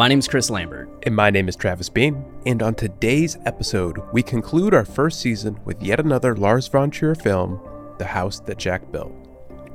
[0.00, 0.88] My name is Chris Lambert.
[1.02, 2.24] And my name is Travis Bean.
[2.46, 7.14] And on today's episode, we conclude our first season with yet another Lars von Trier
[7.14, 7.60] film,
[7.98, 9.12] The House That Jack Built.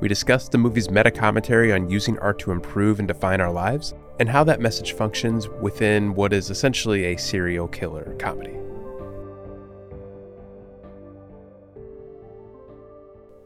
[0.00, 3.94] We discuss the movie's meta commentary on using art to improve and define our lives,
[4.18, 8.56] and how that message functions within what is essentially a serial killer comedy.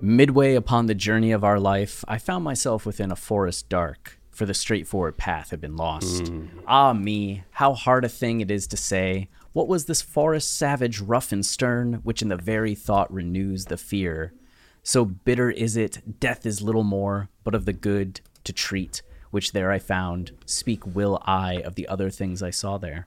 [0.00, 4.46] Midway upon the journey of our life, I found myself within a forest dark, for
[4.46, 6.32] the straightforward path had been lost.
[6.66, 11.00] Ah, me, how hard a thing it is to say, what was this forest savage
[11.00, 14.32] rough and stern, which in the very thought renews the fear?
[14.82, 19.52] So bitter is it, death is little more, but of the good to treat, which
[19.52, 23.06] there I found, speak will I of the other things I saw there.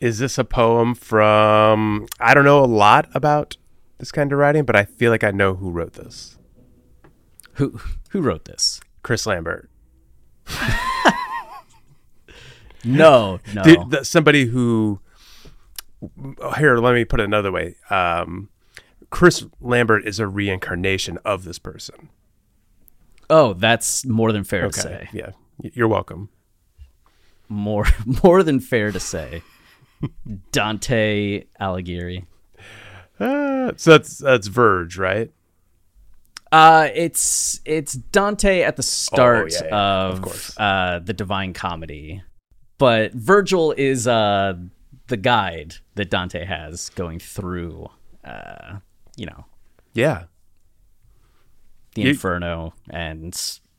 [0.00, 2.08] Is this a poem from.
[2.18, 3.56] I don't know a lot about
[3.98, 6.36] this kind of writing, but I feel like I know who wrote this
[7.54, 7.78] Who
[8.10, 8.80] who wrote this?
[9.04, 9.70] Chris Lambert.
[12.84, 13.62] No, no.
[13.62, 15.00] Dude, the- somebody who.
[16.56, 17.76] Here, let me put it another way.
[17.90, 18.48] Um,
[19.10, 22.08] Chris Lambert is a reincarnation of this person.
[23.30, 25.08] oh, that's more than fair to say.
[25.12, 25.30] Yeah.
[25.60, 26.28] You're welcome.
[27.48, 27.86] More
[28.24, 29.42] more than fair to say.
[30.50, 32.26] Dante Alighieri.
[33.20, 35.30] Uh, so that's that's Verge, right?
[36.52, 41.54] Uh, it's it's Dante at the start Oh, yeah, yeah, of of, uh, the Divine
[41.54, 42.22] Comedy,
[42.78, 44.54] but Virgil is uh
[45.08, 47.88] the guide that Dante has going through,
[48.24, 48.76] uh,
[49.16, 49.46] you know,
[49.94, 50.24] Yeah.
[51.94, 53.34] the You- Inferno and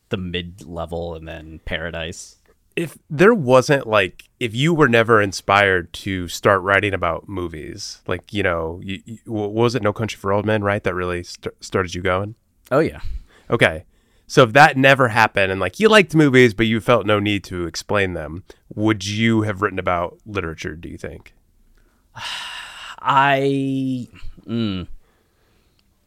[0.09, 2.38] the mid level, and then Paradise.
[2.75, 8.33] If there wasn't like, if you were never inspired to start writing about movies, like
[8.33, 10.83] you know, you, you, was it No Country for Old Men, right?
[10.83, 12.33] That really st- started you going.
[12.73, 13.01] Oh yeah,
[13.51, 13.85] Okay.
[14.25, 17.44] So if that never happened and like you liked movies but you felt no need
[17.45, 21.33] to explain them, would you have written about literature, do you think?
[23.00, 24.07] I
[24.47, 24.88] mm,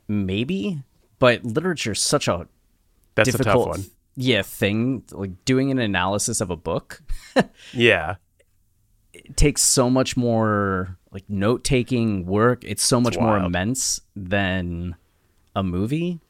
[0.08, 0.82] maybe,
[1.18, 2.48] but literature's such a
[3.14, 3.86] That's difficult a tough one.
[4.16, 5.04] yeah thing.
[5.12, 7.02] Like doing an analysis of a book.
[7.72, 8.16] Yeah.
[9.12, 12.64] it takes so much more like note taking work.
[12.64, 14.96] It's so much more immense than
[15.54, 16.20] a movie.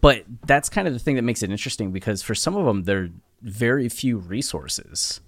[0.00, 2.84] But that's kind of the thing that makes it interesting because for some of them,
[2.84, 3.08] there are
[3.42, 5.20] very few resources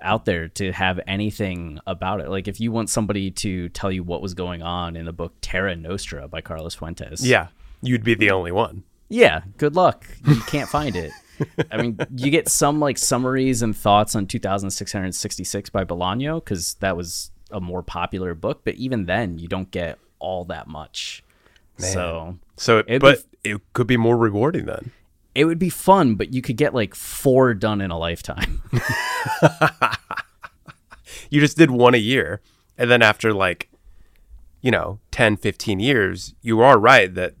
[0.00, 2.30] out there to have anything about it.
[2.30, 5.34] Like if you want somebody to tell you what was going on in the book
[5.42, 7.24] Terra Nostra by Carlos Fuentes.
[7.26, 7.48] Yeah.
[7.82, 8.84] You'd be the only one.
[9.08, 10.06] Yeah, good luck.
[10.26, 11.10] You can't find it.
[11.70, 16.96] I mean, you get some like summaries and thoughts on 2666 by Bolaño because that
[16.96, 21.24] was a more popular book, but even then, you don't get all that much.
[21.78, 24.92] So So, it, but it could be more rewarding then.
[25.34, 28.62] it would be fun, but you could get like four done in a lifetime.
[31.30, 32.40] You just did one a year.
[32.76, 33.68] And then after like,
[34.62, 37.34] you know, 10, 15 years, you are right that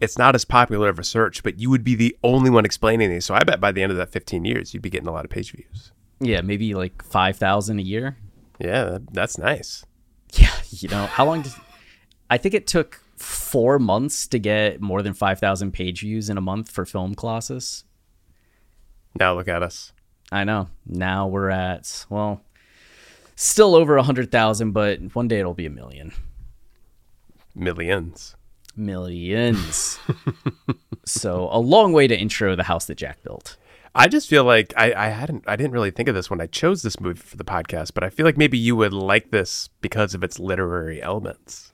[0.00, 3.10] it's not as popular of a search, but you would be the only one explaining
[3.10, 3.26] these.
[3.26, 5.24] So I bet by the end of that 15 years, you'd be getting a lot
[5.26, 5.92] of page views.
[6.20, 8.16] yeah, maybe like 5,000 a year.
[8.58, 9.84] Yeah, that's nice.
[10.34, 11.52] Yeah, you know, how long did
[12.30, 16.40] I think it took four months to get more than 5,000 page views in a
[16.40, 17.84] month for Film Colossus?
[19.18, 19.92] Now look at us.
[20.32, 20.68] I know.
[20.86, 22.42] Now we're at well,
[23.34, 26.12] still over a hundred thousand, but one day it'll be a million.
[27.54, 28.36] Millions.
[28.76, 29.98] millions.
[31.04, 33.56] so a long way to intro the house that Jack built.
[33.92, 36.46] I just feel like I, I hadn't I didn't really think of this when I
[36.46, 39.68] chose this movie for the podcast, but I feel like maybe you would like this
[39.80, 41.69] because of its literary elements.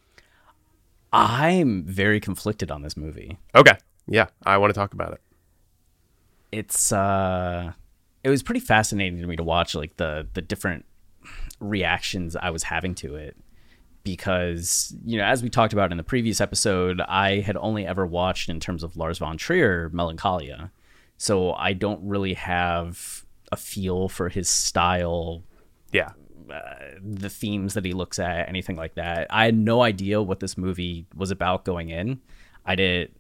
[1.13, 3.39] I'm very conflicted on this movie.
[3.55, 3.77] Okay.
[4.07, 5.21] Yeah, I want to talk about it.
[6.53, 7.73] It's uh
[8.23, 10.85] it was pretty fascinating to me to watch like the the different
[11.61, 13.37] reactions I was having to it
[14.05, 18.07] because you know as we talked about in the previous episode I had only ever
[18.07, 20.71] watched in terms of Lars von Trier Melancholia
[21.17, 25.43] so I don't really have a feel for his style,
[25.93, 26.11] Yeah.
[26.49, 29.27] The themes that he looks at, anything like that.
[29.31, 32.21] I had no idea what this movie was about going in.
[32.65, 33.17] I didn't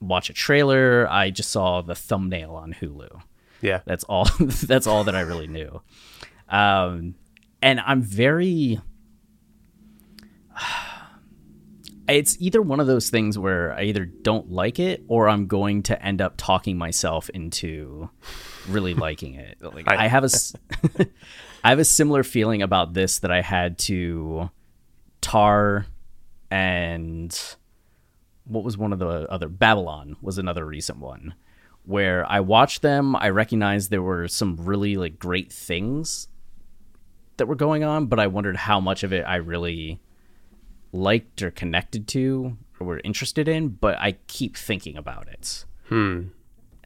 [0.00, 1.08] watch a trailer.
[1.10, 3.20] I just saw the thumbnail on Hulu.
[3.62, 3.80] Yeah.
[3.86, 4.28] That's all.
[4.38, 5.80] that's all that I really knew.
[6.48, 7.14] Um,
[7.62, 8.80] and I'm very.
[12.08, 15.82] It's either one of those things where I either don't like it or I'm going
[15.84, 18.08] to end up talking myself into
[18.68, 19.58] really liking it.
[19.60, 20.28] Like I- I have a,
[21.66, 24.50] I have a similar feeling about this that I had to
[25.20, 25.86] Tar
[26.48, 27.56] and
[28.44, 31.34] what was one of the other Babylon was another recent one
[31.84, 33.16] where I watched them.
[33.16, 36.28] I recognized there were some really like great things
[37.36, 39.98] that were going on, but I wondered how much of it I really
[40.92, 43.70] liked or connected to or were interested in.
[43.70, 45.64] But I keep thinking about it.
[45.88, 46.28] Hmm.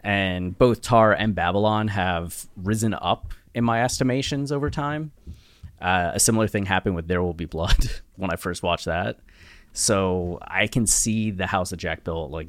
[0.03, 5.13] And both Tar and Babylon have risen up in my estimations over time.
[5.81, 9.19] Uh, a similar thing happened with There Will Be Blood when I first watched that.
[9.73, 12.49] So I can see the House of Jack built like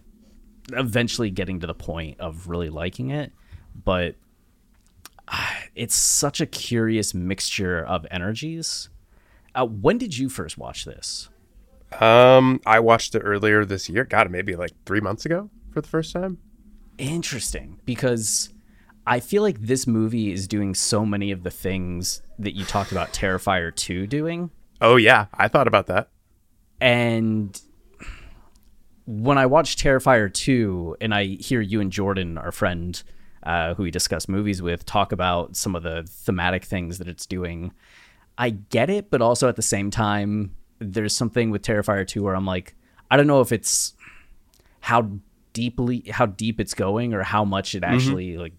[0.74, 3.32] eventually getting to the point of really liking it,
[3.84, 4.16] but
[5.28, 8.90] ah, it's such a curious mixture of energies.
[9.54, 11.30] Uh, when did you first watch this?
[12.00, 14.06] Um, I watched it earlier this year.
[14.06, 16.38] God, maybe like three months ago for the first time.
[16.98, 18.50] Interesting, because
[19.06, 22.92] I feel like this movie is doing so many of the things that you talked
[22.92, 24.52] about Terrifier 2 doing.
[24.80, 26.10] Oh yeah, I thought about that.
[26.80, 27.60] And
[29.06, 33.02] when I watch Terrifier 2 and I hear you and Jordan, our friend
[33.44, 37.26] uh, who we discuss movies with, talk about some of the thematic things that it's
[37.26, 37.74] doing,
[38.38, 42.36] I get it, but also at the same time, there's something with Terrifier 2 where
[42.36, 42.76] I'm like,
[43.10, 43.94] I don't know if it's
[44.80, 45.10] how
[45.54, 48.54] deeply how deep it's going or how much it actually like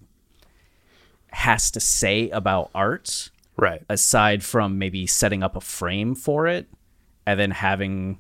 [1.33, 3.83] has to say about art Right.
[3.89, 6.69] aside from maybe setting up a frame for it
[7.27, 8.19] and then having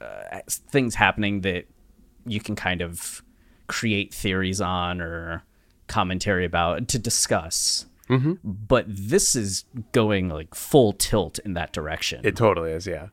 [0.00, 1.64] uh, things happening that
[2.24, 3.22] you can kind of
[3.66, 5.42] create theories on or
[5.88, 7.86] commentary about to discuss.
[8.08, 8.34] Mm-hmm.
[8.44, 12.20] But this is going like full tilt in that direction.
[12.24, 12.86] It totally is.
[12.86, 13.08] Yeah.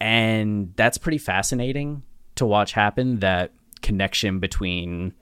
[0.00, 2.02] and that's pretty fascinating
[2.36, 3.52] to watch happen that
[3.82, 5.12] connection between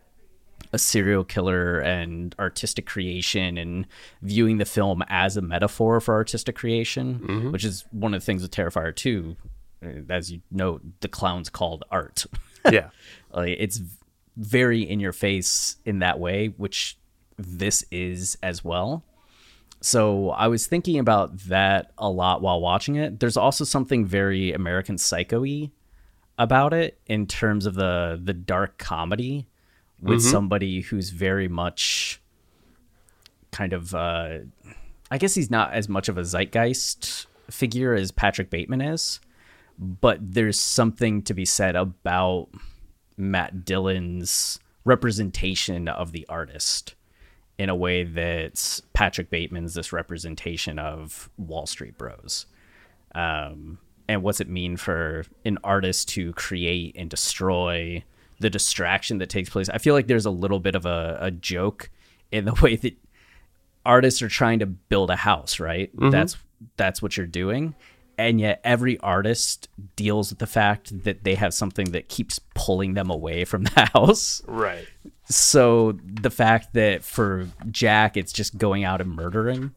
[0.73, 3.87] a serial killer and artistic creation and
[4.23, 8.43] viewing the film as a metaphor for artistic creation which is one of the things
[8.43, 9.37] with terrifier 2
[9.83, 12.27] Uh, as you know the clown's called art.
[12.71, 12.91] Yeah.
[13.33, 13.81] like it's
[14.37, 16.99] very in your face in that way which
[17.39, 19.03] this is as well.
[19.81, 23.19] So i was thinking about that a lot while watching it.
[23.19, 25.71] There's also something very american psycho-y
[26.39, 29.47] about it in terms of the the dark comedy
[30.03, 32.21] with somebody who's very much
[33.53, 34.39] kind of uh
[35.11, 39.21] i guess he's not as much of a zeitgeist figure as patrick bateman is
[39.81, 42.49] but there's something to be said about
[43.17, 46.95] Matt Dillon's representation of the artist
[47.59, 52.47] in a way that Patrick Bateman's this representation of Wall Street Bros.
[53.15, 58.03] Um, and what's it mean for an artist to create and destroy
[58.41, 59.69] the distraction that takes place?
[59.69, 61.91] I feel like there's a little bit of a, a joke
[62.33, 62.97] in the way that
[63.85, 65.95] artists are trying to build a house, right?
[65.95, 66.11] Mm-hmm.
[66.11, 66.37] That's
[66.77, 67.75] that's what you're doing.
[68.19, 72.93] And yet every artist deals with the fact that they have something that keeps pulling
[72.93, 74.43] them away from the house.
[74.47, 74.87] Right.
[75.25, 79.75] So the fact that for Jack it's just going out and murdering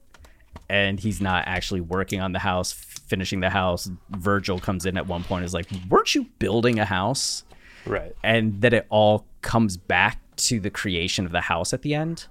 [0.69, 3.89] and he's not actually working on the house, finishing the house.
[4.09, 7.43] Virgil comes in at one point and is like, "Weren't you building a house?"
[7.85, 8.15] Right.
[8.23, 12.27] and that it all comes back to the creation of the house at the end,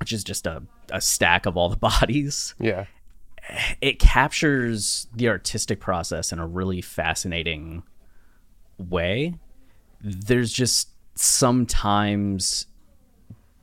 [0.00, 2.54] which is just a, a stack of all the bodies.
[2.58, 2.86] Yeah.
[3.80, 7.82] It captures the artistic process in a really fascinating
[8.78, 9.34] way.
[10.00, 12.66] There's just sometimes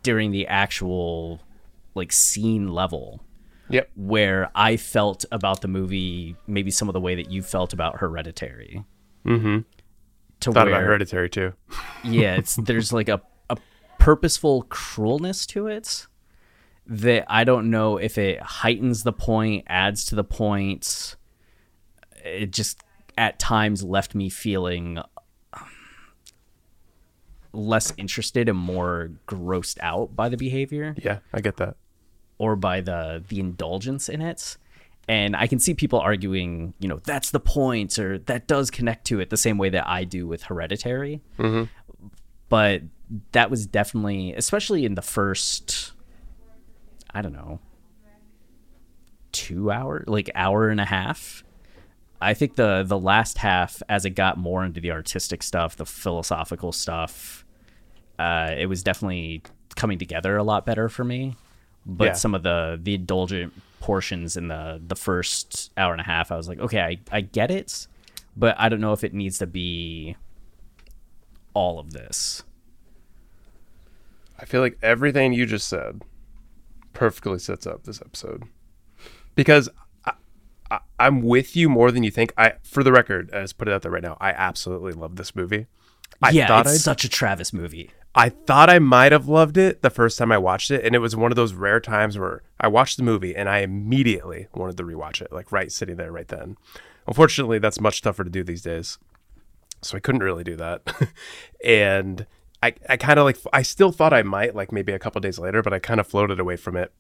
[0.04, 1.42] during the actual
[1.96, 3.22] like scene level
[3.72, 3.90] Yep.
[3.96, 7.98] where I felt about the movie maybe some of the way that you felt about
[7.98, 8.84] Hereditary.
[9.26, 9.60] Mm-hmm.
[10.42, 11.54] To Thought where about Hereditary too.
[12.04, 13.58] yeah, it's there's like a, a
[13.98, 16.08] purposeful cruelness to it
[16.88, 21.16] that I don't know if it heightens the point, adds to the point.
[22.24, 22.82] It just
[23.18, 24.98] at times left me feeling
[25.54, 25.66] um,
[27.54, 31.76] less interested and more grossed out by the behavior Yeah, I get that.
[32.38, 34.58] or by the the indulgence in it.
[35.10, 39.08] And I can see people arguing, you know, that's the point, or that does connect
[39.08, 41.20] to it the same way that I do with Hereditary.
[42.48, 42.84] But
[43.32, 45.94] that was definitely, especially in the first,
[47.12, 47.60] I don't know,
[49.32, 51.44] two hour, like hour and a half.
[52.22, 55.86] I think the the last half, as it got more into the artistic stuff, the
[55.86, 57.46] philosophical stuff,
[58.20, 59.42] uh, it was definitely
[59.76, 61.36] coming together a lot better for me.
[61.86, 62.14] But Yeah.
[62.14, 66.38] some of the the indulgent portions in the the first hour and a half, I
[66.38, 67.88] was like, okay, I, I get it,
[68.36, 70.16] but I don't know if it needs to be
[71.54, 72.44] all of this.
[74.40, 76.02] I feel like everything you just said
[76.94, 78.44] perfectly sets up this episode
[79.36, 79.70] because
[80.06, 80.14] I,
[80.72, 82.34] I, I'm with you more than you think.
[82.38, 85.36] I, for the record, as put it out there right now, I absolutely love this
[85.36, 85.68] movie.
[86.22, 87.92] I yeah, it's I'd- such a Travis movie.
[88.20, 91.00] I thought I might have loved it the first time I watched it, and it
[91.00, 94.76] was one of those rare times where I watched the movie and I immediately wanted
[94.76, 96.58] to rewatch it, like right sitting there right then.
[97.08, 98.98] Unfortunately, that's much tougher to do these days,
[99.82, 100.82] so I couldn't really do that.
[101.64, 102.28] and
[102.62, 105.40] I, I kind of like, I still thought I might, like maybe a couple days
[105.40, 106.92] later, but I kind of floated away from it,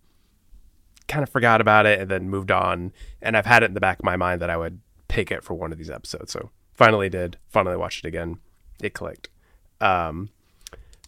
[1.09, 2.93] kind of forgot about it, and then moved on.
[3.21, 5.43] And I've had it in the back of my mind that I would pick it
[5.43, 6.31] for one of these episodes.
[6.31, 8.39] So finally did, finally watched it again.
[8.81, 9.27] It clicked.
[9.81, 10.29] Um,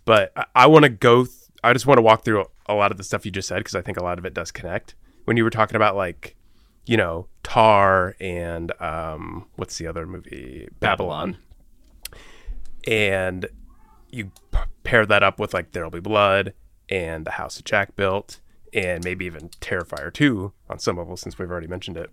[0.06, 1.26] but I, I want to go.
[1.26, 3.48] Th- I just want to walk through a, a lot of the stuff you just
[3.48, 4.96] said because I think a lot of it does connect.
[5.26, 6.36] When you were talking about like,
[6.86, 10.68] you know, Tar and um, what's the other movie?
[10.80, 11.38] Babylon.
[12.88, 13.48] And
[14.10, 16.54] you p- pair that up with like There'll Be Blood
[16.90, 18.40] and The House that Jack Built
[18.74, 22.10] and maybe even Terrifier 2 on some level since we've already mentioned it.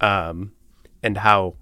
[0.00, 0.52] Um,
[1.02, 1.54] and how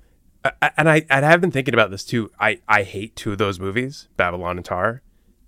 [0.76, 2.30] and I, I have been thinking about this too.
[2.40, 5.02] I, I hate two of those movies, Babylon and Tar,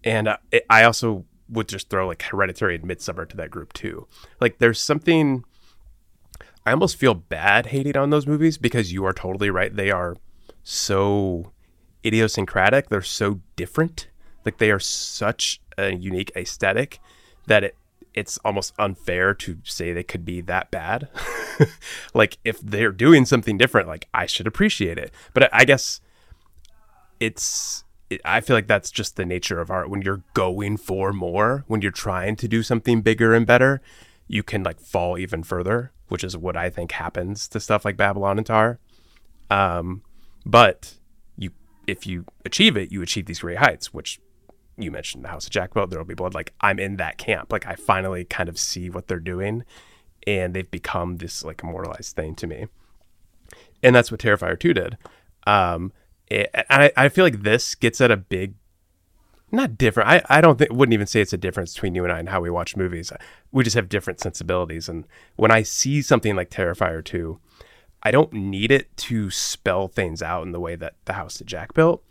[0.05, 4.07] and it, I also would just throw like Hereditary and Midsommar to that group too.
[4.41, 5.45] Like, there's something
[6.65, 9.75] I almost feel bad hating on those movies because you are totally right.
[9.75, 10.17] They are
[10.63, 11.53] so
[12.05, 12.89] idiosyncratic.
[12.89, 14.09] They're so different.
[14.45, 17.01] Like they are such a unique aesthetic
[17.47, 17.77] that it
[18.15, 21.09] it's almost unfair to say they could be that bad.
[22.15, 25.13] like if they're doing something different, like I should appreciate it.
[25.33, 26.01] But I I guess
[27.19, 27.92] it's it,
[28.25, 29.91] I feel like that's just the nature of art.
[29.91, 33.81] When you're going for more, when you're trying to do something bigger and better,
[34.29, 37.97] you can like fall even further, which is what I think happens to stuff like
[37.97, 38.79] Babylon and Tar.
[39.51, 40.03] Um,
[40.47, 40.95] but
[41.37, 41.51] you,
[41.87, 44.21] if you achieve it, you achieve these great heights, which
[44.77, 46.35] you mentioned the House of Built, There Will Be Blood.
[46.35, 47.53] Like I'm in that camp.
[47.53, 49.65] Like I finally kind of see what they're doing,
[50.27, 52.67] and they've become this like immortalized thing to me.
[53.83, 54.97] And that's what Terrifier Two did.
[55.47, 55.93] Um,
[56.31, 58.55] I, I feel like this gets at a big
[59.53, 60.09] not different.
[60.09, 62.31] I, I don't think wouldn't even say it's a difference between you and I and
[62.31, 63.13] how we watch movies.
[63.53, 64.89] We just have different sensibilities.
[64.89, 65.05] And
[65.37, 67.39] when I see something like Terrifier 2,
[68.03, 71.47] I don't need it to spell things out in the way that the house that
[71.47, 72.03] Jack built.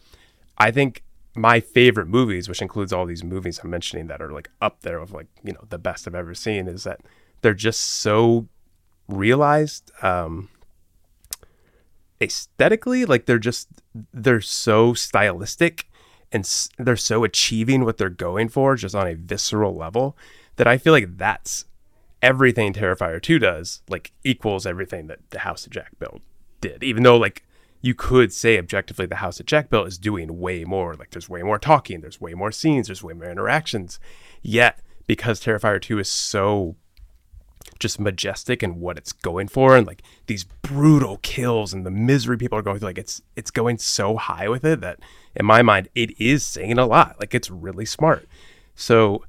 [0.60, 1.04] I think
[1.36, 5.00] my favorite movies, which includes all these movies I'm mentioning that are like up there
[5.00, 7.02] of like, you know, the best I've ever seen, is that
[7.42, 8.48] they're just so
[9.08, 9.92] realized.
[10.04, 10.50] Um
[12.22, 13.68] aesthetically like they're just
[14.14, 15.90] they're so stylistic
[16.32, 20.16] and s- they're so achieving what they're going for just on a visceral level
[20.58, 21.66] that I feel like that's
[22.22, 26.22] everything Terrifier 2 does like equals everything that the House of Jack built
[26.62, 26.84] did.
[26.84, 27.44] Even though like
[27.82, 31.30] you could say objectively the House of Jack built is doing way more like there's
[31.30, 34.00] way more talking there's way more scenes there's way more interactions.
[34.42, 36.76] Yet because Terrifier 2 is so
[37.82, 42.38] just majestic and what it's going for and like these brutal kills and the misery
[42.38, 45.00] people are going through like it's it's going so high with it that
[45.36, 47.18] in my mind it is saying a lot.
[47.20, 48.28] Like it's really smart.
[48.76, 49.26] So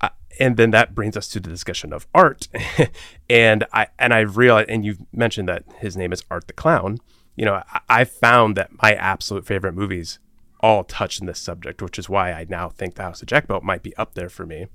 [0.00, 2.48] uh, and then that brings us to the discussion of art.
[3.30, 6.98] And i and i realized and you've mentioned that his name is art the clown.
[7.36, 10.18] You know i, I found that my absolute favorite movies
[10.60, 13.48] all touch in this subject which is why i now think the house of jack
[13.62, 14.68] might be up there for me.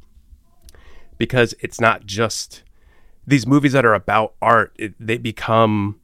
[1.18, 2.64] Because it's not just
[3.26, 6.00] these movies that are about art, it, they become.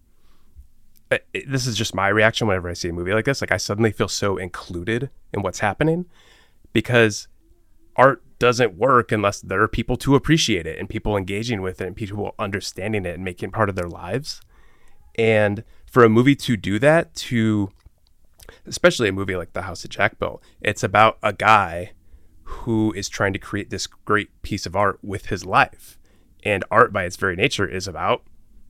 [1.11, 3.41] it- it- this is just my reaction whenever I see a movie like this.
[3.41, 6.05] Like I suddenly feel so included in what's happening
[6.71, 7.27] because
[7.95, 11.87] art doesn't work unless there are people to appreciate it and people engaging with it
[11.87, 14.39] and people understanding it and making it part of their lives.
[15.17, 17.71] And for a movie to do that, to
[18.65, 21.91] especially a movie like The House of Jack Built, it's about a guy
[22.43, 25.98] who is trying to create this great piece of art with his life.
[26.43, 28.23] And art by its very nature is about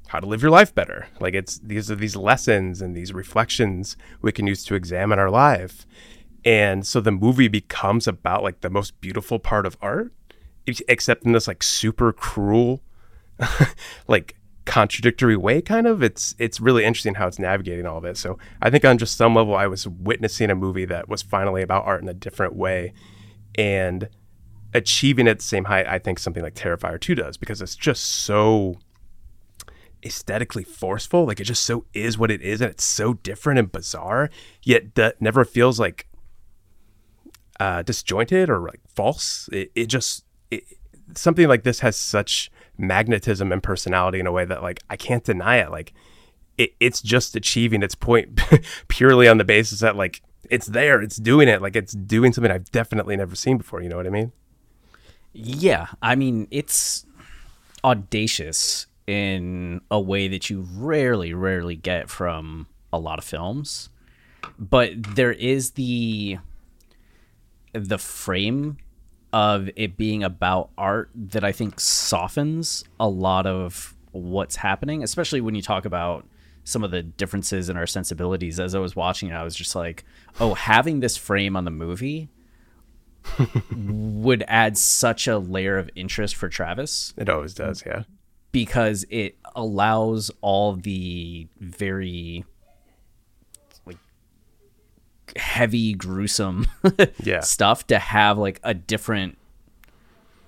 [0.08, 1.08] how to live your life better.
[1.20, 5.30] Like it's these are these lessons and these reflections we can use to examine our
[5.30, 5.86] life.
[6.44, 10.12] And so the movie becomes about like the most beautiful part of art,
[10.66, 12.82] except in this like super cruel,
[14.08, 14.36] like
[14.66, 18.38] contradictory way kind of it's it's really interesting how it's navigating all of it so
[18.62, 21.84] i think on just some level i was witnessing a movie that was finally about
[21.86, 22.94] art in a different way
[23.56, 24.10] and
[24.74, 28.04] achieving at the same height i think something like terrifier 2 does because it's just
[28.04, 28.78] so
[30.04, 33.72] aesthetically forceful like it just so is what it is and it's so different and
[33.72, 34.30] bizarre
[34.64, 36.08] yet that never feels like
[37.60, 40.64] uh disjointed or like false it, it just it,
[41.16, 42.50] something like this has such
[42.80, 45.72] magnetism and personality in a way that like I can't deny it.
[45.72, 45.94] Like
[46.58, 48.40] it, it's just achieving its point
[48.88, 52.52] purely on the basis that like it's there, it's doing it, like it's doing something
[52.52, 53.82] I've definitely never seen before.
[53.82, 54.32] You know what I mean?
[55.34, 57.06] Yeah, I mean it's
[57.84, 63.90] audacious in a way that you rarely, rarely get from a lot of films.
[64.58, 66.38] But there is the
[67.74, 68.78] the frame
[69.32, 75.42] of it being about art that I think softens a lot of what's happening, especially
[75.42, 76.26] when you talk about
[76.64, 78.60] some of the differences in our sensibilities.
[78.60, 80.04] As I was watching it, I was just like,
[80.40, 82.30] oh, having this frame on the movie
[83.76, 87.14] would add such a layer of interest for Travis.
[87.18, 88.04] It always does, yeah.
[88.52, 92.46] Because it allows all the very
[93.86, 93.98] like
[95.36, 96.68] heavy, gruesome
[97.24, 97.42] yeah.
[97.42, 99.38] stuff to have like a different,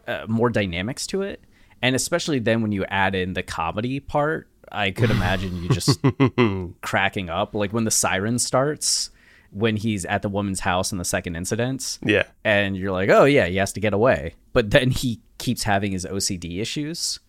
[0.07, 1.43] uh, more dynamics to it.
[1.81, 5.99] And especially then when you add in the comedy part, I could imagine you just
[6.81, 7.53] cracking up.
[7.53, 9.09] Like when the siren starts,
[9.51, 11.99] when he's at the woman's house in the second incident.
[12.03, 12.23] Yeah.
[12.43, 14.35] And you're like, oh, yeah, he has to get away.
[14.53, 17.19] But then he keeps having his OCD issues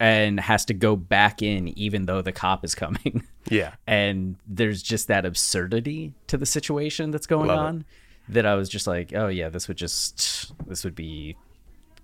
[0.00, 3.22] and has to go back in even though the cop is coming.
[3.50, 3.72] Yeah.
[3.88, 7.84] and there's just that absurdity to the situation that's going Love on
[8.28, 11.36] that I was just like, oh yeah, this would just this would be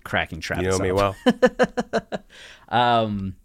[0.03, 0.65] cracking Travis.
[0.65, 1.15] You know me up.
[1.25, 2.23] well.
[2.69, 3.35] um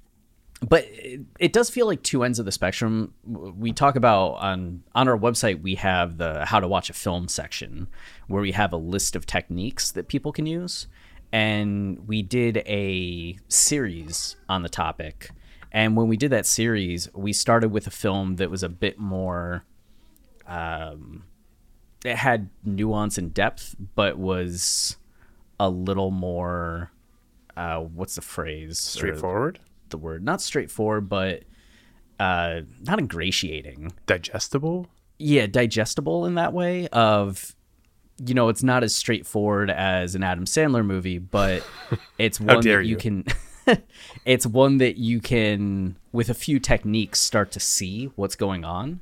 [0.61, 3.13] but it, it does feel like two ends of the spectrum.
[3.25, 7.29] We talk about on on our website we have the how to watch a film
[7.29, 7.89] section
[8.29, 10.87] where we have a list of techniques that people can use
[11.35, 15.31] and we did a series on the topic.
[15.73, 19.01] And when we did that series, we started with a film that was a bit
[19.01, 19.65] more,
[20.47, 21.25] um,
[22.05, 24.97] it had nuance and depth, but was
[25.59, 26.93] a little more,
[27.57, 28.79] uh, what's the phrase?
[28.79, 29.59] Straightforward?
[29.95, 30.25] The word.
[30.25, 31.45] Not straightforward, but
[32.19, 33.93] uh, not ingratiating.
[34.07, 34.89] Digestible?
[35.19, 37.55] Yeah, digestible in that way of
[38.25, 41.67] you know, it's not as straightforward as an Adam Sandler movie, but
[42.19, 42.97] it's one that you, you.
[42.97, 43.25] can
[44.25, 49.01] it's one that you can with a few techniques start to see what's going on.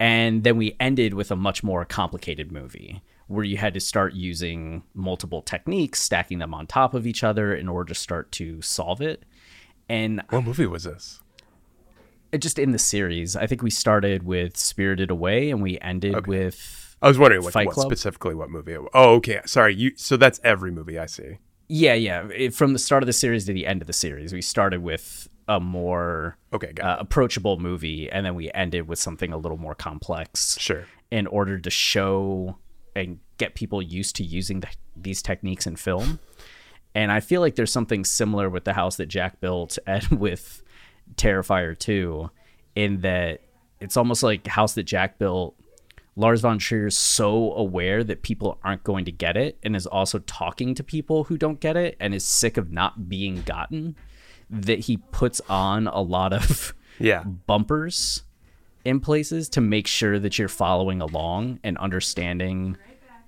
[0.00, 4.14] And then we ended with a much more complicated movie where you had to start
[4.14, 8.60] using multiple techniques, stacking them on top of each other in order to start to
[8.60, 9.24] solve it.
[9.88, 11.20] And what movie was this?
[12.38, 16.28] Just in the series, I think we started with Spirited Away and we ended Okay.
[16.28, 18.72] with I was wondering what, what specifically what movie.
[18.72, 18.90] It was.
[18.94, 19.40] Oh, okay.
[19.46, 19.74] Sorry.
[19.74, 19.92] You.
[19.96, 21.38] So that's every movie I see.
[21.68, 22.26] Yeah, yeah.
[22.28, 24.82] It, from the start of the series to the end of the series, we started
[24.82, 29.58] with a more Okay, uh, approachable movie, and then we ended with something a little
[29.58, 30.56] more complex.
[30.58, 30.86] Sure.
[31.10, 32.56] In order to show
[32.96, 36.18] and get people used to using the, these techniques in film,
[36.94, 40.62] and I feel like there's something similar with the house that Jack built and with
[41.16, 42.30] Terrifier 2,
[42.76, 43.40] in that
[43.80, 45.54] it's almost like House that Jack built.
[46.16, 49.84] Lars von Trier is so aware that people aren't going to get it and is
[49.84, 53.96] also talking to people who don't get it and is sick of not being gotten
[54.48, 57.24] that he puts on a lot of Yeah.
[57.24, 58.22] bumpers
[58.84, 62.76] in places to make sure that you're following along and understanding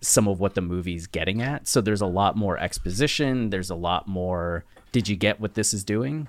[0.07, 1.67] some of what the movie's getting at.
[1.67, 5.75] So there's a lot more exposition, there's a lot more did you get what this
[5.75, 6.29] is doing?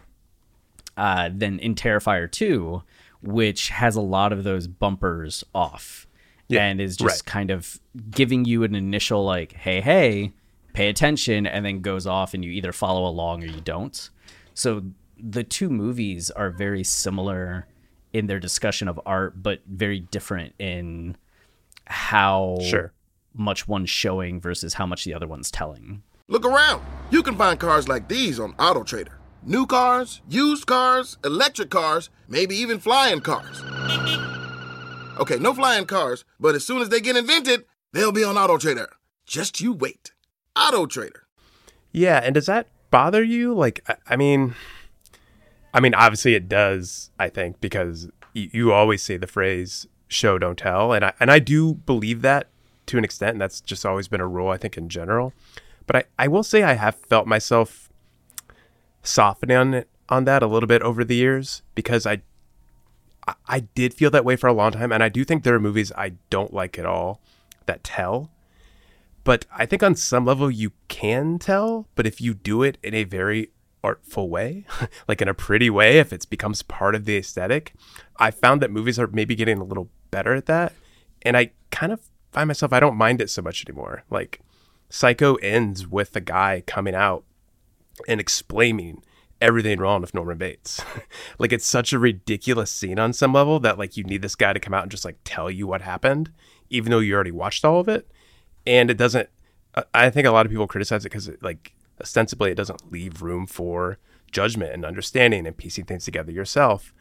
[0.97, 2.81] Uh, than in Terrifier 2,
[3.21, 6.07] which has a lot of those bumpers off
[6.49, 7.31] Yeah, and is just right.
[7.31, 10.33] kind of giving you an initial like, hey, hey,
[10.73, 14.09] pay attention, and then goes off and you either follow along or you don't.
[14.53, 14.83] So
[15.19, 17.67] the two movies are very similar
[18.11, 21.15] in their discussion of art, but very different in
[21.85, 22.91] how Sure.
[23.37, 26.03] Much one's showing versus how much the other one's telling.
[26.27, 26.83] Look around.
[27.11, 29.13] You can find cars like these on AutoTrader.
[29.43, 33.61] New cars, used cars, electric cars, maybe even flying cars.
[35.19, 38.57] Okay, no flying cars, but as soon as they get invented, they'll be on Auto
[38.57, 38.89] Trader.
[39.25, 40.11] Just you wait.
[40.55, 41.27] Auto Trader.
[41.91, 43.53] Yeah, and does that bother you?
[43.53, 44.53] Like, I, I mean,
[45.73, 47.11] I mean, obviously it does.
[47.17, 51.31] I think because you, you always say the phrase "show don't tell," and I and
[51.31, 52.49] I do believe that
[52.87, 53.33] to an extent.
[53.33, 55.33] And that's just always been a rule, I think, in general.
[55.85, 57.89] But I, I will say I have felt myself
[59.03, 62.21] softening on on that a little bit over the years because I
[63.47, 65.59] I did feel that way for a long time, and I do think there are
[65.59, 67.21] movies I don't like at all
[67.65, 68.31] that tell.
[69.25, 72.93] But I think on some level you can tell, but if you do it in
[72.93, 73.51] a very
[73.83, 74.65] artful way,
[75.09, 77.73] like in a pretty way, if it becomes part of the aesthetic,
[78.17, 80.71] I found that movies are maybe getting a little better at that.
[81.23, 81.99] And I kind of
[82.37, 84.03] find myself, I don't mind it so much anymore.
[84.11, 84.41] Like,
[84.89, 87.23] Psycho ends with the guy coming out
[88.07, 89.01] and explaining
[89.41, 90.79] everything wrong with Norman Bates.
[91.39, 94.53] like it's such a ridiculous scene on some level that like you need this guy
[94.53, 96.31] to come out and just like tell you what happened,
[96.69, 98.07] even though you already watched all of it.
[98.67, 99.29] And it doesn't.
[99.93, 103.47] I think a lot of people criticize it because like ostensibly it doesn't leave room
[103.47, 103.97] for
[104.31, 106.93] judgment and understanding and piecing things together yourself.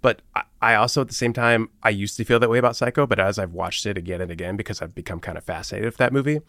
[0.00, 2.76] But I, I also at the same time I used to feel that way about
[2.76, 5.86] Psycho, but as I've watched it again and again because I've become kind of fascinated
[5.86, 6.40] with that movie,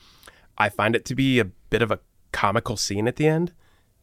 [0.57, 1.99] I find it to be a bit of a
[2.31, 3.53] comical scene at the end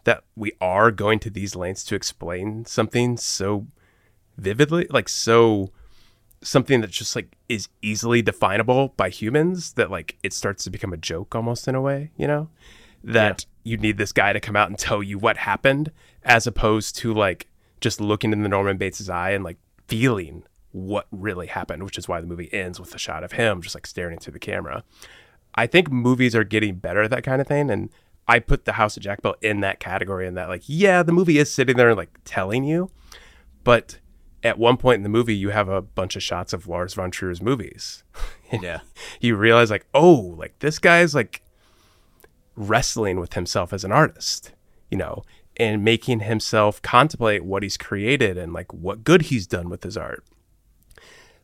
[0.05, 3.67] that we are going to these lengths to explain something so
[4.39, 5.73] vividly, like so
[6.43, 10.93] something that just like is easily definable by humans that like it starts to become
[10.93, 12.49] a joke almost in a way, you know?
[13.03, 13.73] That yeah.
[13.73, 15.91] you need this guy to come out and tell you what happened
[16.23, 17.49] as opposed to like
[17.81, 19.59] just looking in the Norman Bates's eye and like
[19.89, 23.62] feeling what really happened, which is why the movie ends with a shot of him
[23.62, 24.85] just like staring into the camera.
[25.55, 27.91] I think movies are getting better at that kind of thing and
[28.29, 31.12] I put the House of Jack Built in that category and that like yeah the
[31.12, 32.91] movie is sitting there and like telling you,
[33.65, 33.99] but
[34.43, 37.11] at one point in the movie you have a bunch of shots of Lars von
[37.11, 38.05] Trier's movies.
[38.53, 38.81] yeah,
[39.21, 41.43] you realize like oh like this guy's like
[42.57, 44.53] wrestling with himself as an artist,
[44.91, 45.25] you know,
[45.59, 49.97] and making himself contemplate what he's created and like what good he's done with his
[49.97, 50.25] art.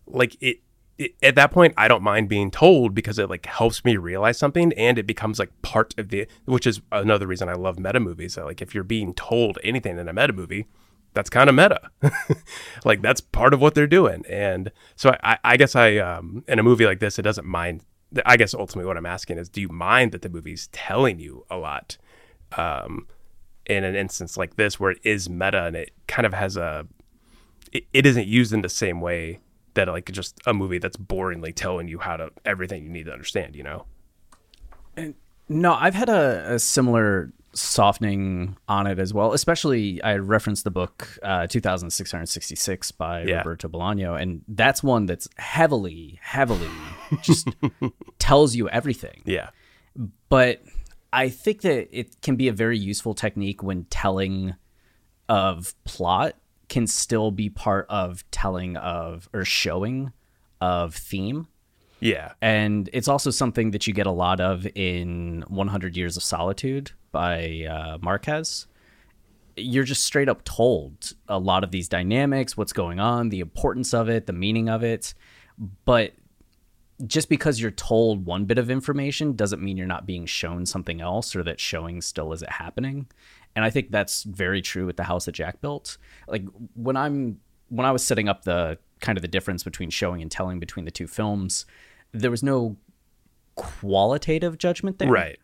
[0.07, 0.59] Like it
[0.98, 4.38] it, at that point I don't mind being told because it like helps me realize
[4.38, 8.01] something and it becomes like part of the which is another reason I love meta
[8.01, 8.37] movies.
[8.37, 10.66] Like if you're being told anything in a meta movie,
[11.14, 11.90] that's kind of meta.
[12.85, 14.25] like that's part of what they're doing.
[14.29, 17.83] And so I, I guess I um in a movie like this, it doesn't mind.
[18.27, 21.46] I guess ultimately what I'm asking is, do you mind that the movie's telling you
[21.51, 21.96] a lot?
[22.59, 23.07] Um,
[23.66, 26.87] in an instance like this where it is meta and it kind of has a
[27.72, 29.40] it, it isn't used in the same way
[29.75, 33.12] that like just a movie that's boringly telling you how to everything you need to
[33.12, 33.87] understand, you know?
[34.96, 35.14] And
[35.48, 39.33] no, I've had a, a similar softening on it as well.
[39.33, 43.38] Especially, I referenced the book uh, 2666 by yeah.
[43.38, 46.70] Roberto Bolaño, and that's one that's heavily, heavily
[47.22, 47.48] just
[48.18, 49.22] tells you everything.
[49.25, 49.51] Yeah.
[50.29, 50.62] But
[51.12, 54.55] I think that it can be a very useful technique when telling
[55.29, 56.37] of plot
[56.68, 60.12] can still be part of telling of or showing
[60.61, 61.48] of theme.
[62.01, 62.33] Yeah.
[62.40, 66.92] And it's also something that you get a lot of in 100 Years of Solitude
[67.12, 68.66] by uh, Marquez.
[69.57, 73.92] You're just straight up told a lot of these dynamics, what's going on, the importance
[73.92, 75.14] of it, the meaning of it.
[75.85, 76.14] But
[77.07, 81.01] just because you're told one bit of information doesn't mean you're not being shown something
[81.01, 83.07] else or that showing still isn't happening
[83.55, 85.99] and I think that's very true with the house that Jack built.
[86.27, 90.23] Like when I'm when I was setting up the kind of the difference between showing
[90.23, 91.67] and telling between the two films,
[92.12, 92.77] there was no
[93.55, 95.38] qualitative judgment there, right?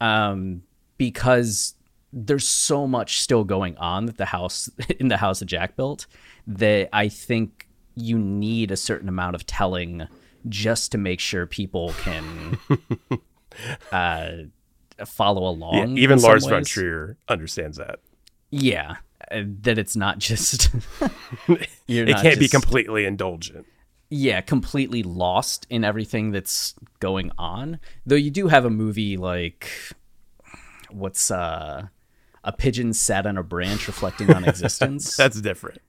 [0.00, 0.62] Um,
[0.96, 1.74] because
[2.12, 6.06] there's so much still going on that the house in the house that Jack built
[6.46, 10.06] that I think you need a certain amount of telling
[10.48, 12.58] just to make sure people can
[13.92, 14.30] uh,
[15.06, 15.96] follow along.
[15.96, 18.00] Yeah, even Lars von Trier understands that.
[18.50, 18.96] Yeah,
[19.30, 20.70] uh, that it's not just.
[21.48, 23.66] it can't just, be completely indulgent.
[24.08, 27.78] Yeah, completely lost in everything that's going on.
[28.04, 29.68] Though you do have a movie like,
[30.90, 31.86] what's uh,
[32.42, 35.16] a pigeon sat on a branch reflecting on existence.
[35.16, 35.80] that's different.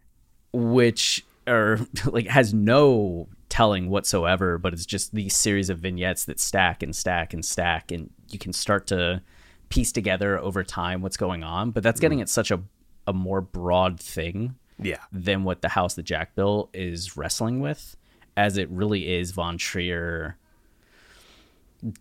[0.53, 6.39] Which or like has no telling whatsoever, but it's just these series of vignettes that
[6.39, 9.21] stack and stack and stack, and you can start to
[9.67, 11.71] piece together over time what's going on.
[11.71, 12.23] But that's getting mm.
[12.23, 12.61] at such a
[13.07, 17.97] a more broad thing, yeah, than what the house that Jack built is wrestling with,
[18.37, 20.37] as it really is Von Trier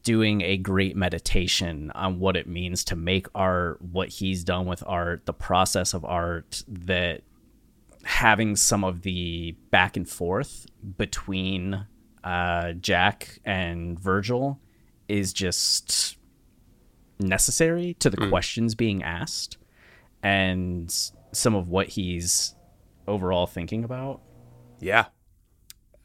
[0.02, 4.84] doing a great meditation on what it means to make art, what he's done with
[4.86, 7.22] art, the process of art that
[8.04, 11.86] having some of the back and forth between
[12.24, 14.58] uh, Jack and Virgil
[15.08, 16.16] is just
[17.18, 18.30] necessary to the Hmm.
[18.30, 19.58] questions being asked
[20.22, 20.94] and
[21.32, 22.54] some of what he's
[23.06, 24.20] overall thinking about.
[24.80, 25.06] Yeah,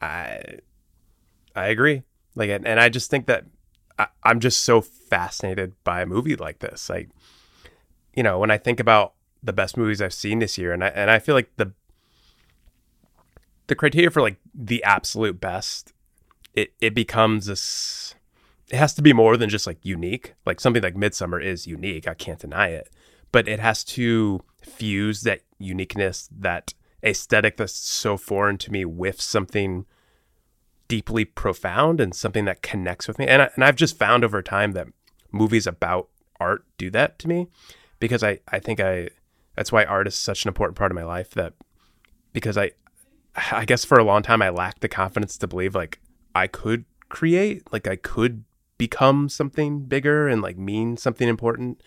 [0.01, 0.59] I
[1.55, 2.03] I agree.
[2.35, 3.45] Like, and and I just think that
[3.97, 6.89] I, I'm just so fascinated by a movie like this.
[6.89, 7.09] Like,
[8.13, 10.87] you know, when I think about the best movies I've seen this year, and I
[10.89, 11.71] and I feel like the
[13.67, 15.93] the criteria for like the absolute best,
[16.53, 18.15] it it becomes this.
[18.71, 20.33] It has to be more than just like unique.
[20.45, 22.07] Like something like Midsommar is unique.
[22.07, 22.89] I can't deny it,
[23.31, 26.73] but it has to fuse that uniqueness, that
[27.03, 29.85] aesthetic that's so foreign to me, with something
[30.87, 33.27] deeply profound and something that connects with me.
[33.27, 34.87] And I, and I've just found over time that
[35.31, 37.47] movies about art do that to me
[37.99, 39.09] because I I think I
[39.55, 41.53] that's why art is such an important part of my life that
[42.33, 42.71] because I
[43.35, 45.99] I guess for a long time I lacked the confidence to believe like
[46.33, 48.43] I could create, like I could
[48.77, 51.81] become something bigger and like mean something important.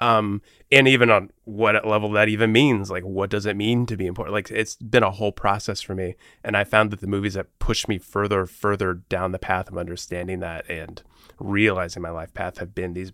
[0.00, 3.96] Um, and even on what level that even means, like what does it mean to
[3.96, 4.34] be important?
[4.34, 6.16] Like it's been a whole process for me.
[6.42, 9.78] And I found that the movies that pushed me further, further down the path of
[9.78, 11.02] understanding that and
[11.38, 13.12] realizing my life path have been these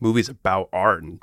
[0.00, 1.20] movies about art and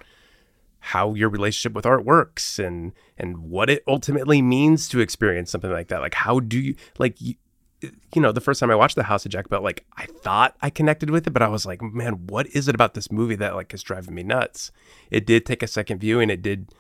[0.80, 5.72] how your relationship with art works and and what it ultimately means to experience something
[5.72, 6.02] like that.
[6.02, 7.36] Like how do you like you,
[7.82, 10.56] you know the first time i watched the house of jack built like i thought
[10.62, 13.36] i connected with it but i was like man what is it about this movie
[13.36, 14.72] that like is driving me nuts?
[15.12, 16.30] It did take a second viewing.
[16.30, 16.74] It did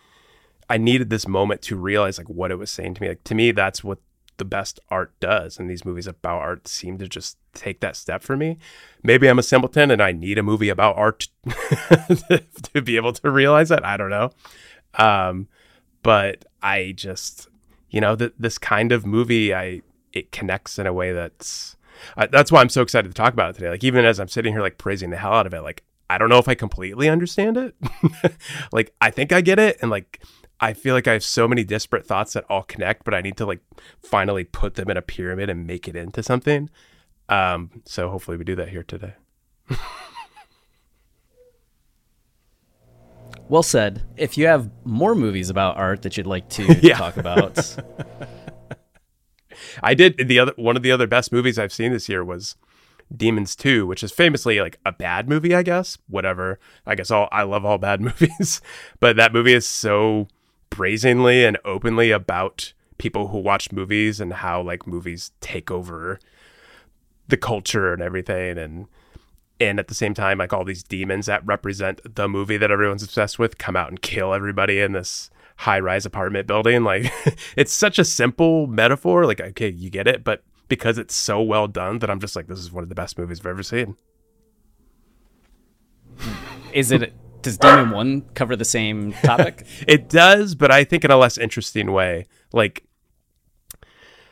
[0.70, 3.10] i needed this moment to realize like what it was saying to me.
[3.10, 4.00] Like to me that's what
[4.40, 8.24] the best art does and these movies about art seem to just take that step
[8.24, 8.58] for me.
[9.04, 11.28] Maybe i'm a simpleton and i need a movie about art
[12.74, 14.32] to be able to realize that i don't know.
[14.96, 15.48] Um
[16.02, 17.48] but i just
[17.90, 19.82] you know that this kind of movie i
[20.14, 21.76] it connects in a way that's
[22.18, 23.70] uh, that's why i'm so excited to talk about it today.
[23.70, 26.18] Like even as i'm sitting here like praising the hell out of it like i
[26.18, 27.76] don't know if i completely understand it.
[28.72, 30.22] Like i think i get it and like
[30.62, 33.38] I feel like I have so many disparate thoughts that all connect, but I need
[33.38, 33.62] to like
[34.04, 36.70] finally put them in a pyramid and make it into something.
[37.30, 39.14] Um, so hopefully we do that here today.
[43.48, 44.04] Well said.
[44.16, 46.98] If you have more movies about art that you'd like to Yeah.
[46.98, 47.58] talk about,
[49.84, 52.58] I did the other one of the other best movies I've seen this year was
[53.16, 55.98] Demons 2, which is famously like a bad movie, I guess.
[56.08, 56.60] Whatever.
[56.86, 58.62] I guess all I love all bad movies,
[59.00, 60.28] but that movie is so
[60.70, 66.20] brazenly and openly about people who watch movies and how like movies take over
[67.28, 68.58] the culture and everything.
[68.58, 68.88] And
[69.60, 73.04] and at the same time like all these demons that represent the movie that everyone's
[73.04, 76.84] obsessed with come out and kill everybody in this high rise apartment building.
[76.90, 77.12] Like
[77.58, 81.68] it's such a simple metaphor like okay you get it but because it's so well
[81.68, 83.96] done that i'm just like this is one of the best movies i've ever seen.
[86.74, 89.66] Is it does Demon One cover the same topic?
[89.88, 92.26] it does but i think in a less interesting way.
[92.54, 92.84] Like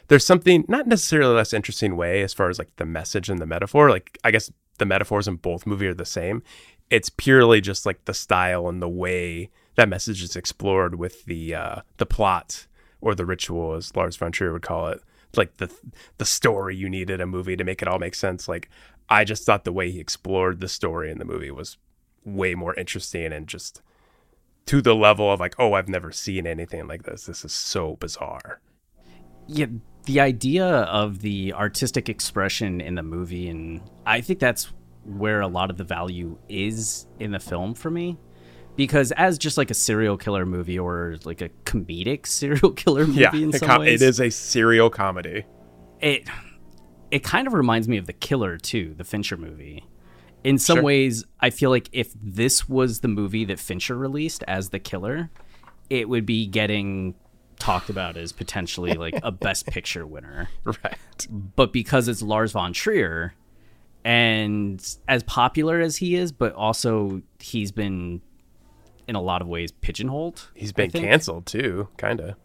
[0.07, 3.45] there's something not necessarily less interesting way as far as like the message and the
[3.45, 3.89] metaphor.
[3.89, 6.43] Like i guess the metaphors in both movies are the same.
[6.89, 11.53] It's purely just like the style and the way that message is explored with the
[11.55, 12.67] uh the plot
[13.01, 15.01] or the ritual as lars von trier would call it.
[15.35, 15.71] Like the
[16.17, 18.47] the story you need in a movie to make it all make sense.
[18.47, 18.69] Like
[19.09, 21.77] i just thought the way he explored the story in the movie was
[22.27, 23.81] way more interesting and just
[24.65, 27.25] to the level of like oh i've never seen anything like this.
[27.25, 28.59] This is so bizarre.
[29.47, 29.67] Yeah,
[30.05, 34.73] the idea of the artistic expression in the movie, and I think that's
[35.05, 38.17] where a lot of the value is in the film for me.
[38.75, 43.21] Because as just like a serial killer movie or like a comedic serial killer movie
[43.21, 45.45] yeah in some com- ways, it is a serial comedy.
[46.01, 46.27] it
[47.09, 49.85] it kind of reminds me of the killer too the fincher movie
[50.43, 50.84] in some Sure.
[50.84, 55.30] ways i feel like if this was the movie that fincher released as the killer
[55.89, 57.15] it would be getting
[57.60, 60.47] talked about as potentially like a best picture winner.
[60.63, 61.28] Right.
[61.56, 63.34] But because it's lars von trier
[64.06, 68.21] and as popular as he is but also he's been
[69.08, 72.36] in a lot of ways pigeonholed He's been canceled too kind of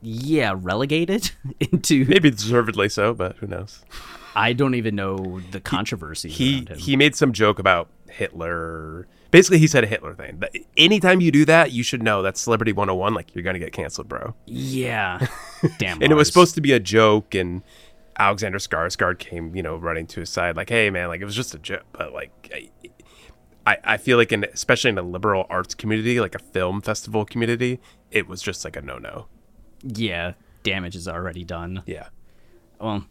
[0.00, 3.84] yeah relegated into maybe deservedly so but who knows
[4.34, 9.66] i don't even know the controversy he he made some joke about hitler basically he
[9.66, 13.14] said a hitler thing but anytime you do that you should know that's celebrity 101
[13.14, 15.26] like you're gonna get canceled bro Yeah.
[15.78, 16.02] Damn.
[16.02, 17.62] and it was supposed to be a joke and
[18.18, 21.34] alexander skarsgård came you know running to his side like hey man like it was
[21.34, 22.52] just a joke but like
[23.66, 27.24] i i feel like in especially in a liberal arts community like a film festival
[27.24, 29.26] community it was just like a no-no
[29.84, 31.82] yeah, damage is already done.
[31.86, 32.06] Yeah.
[32.80, 33.04] Well,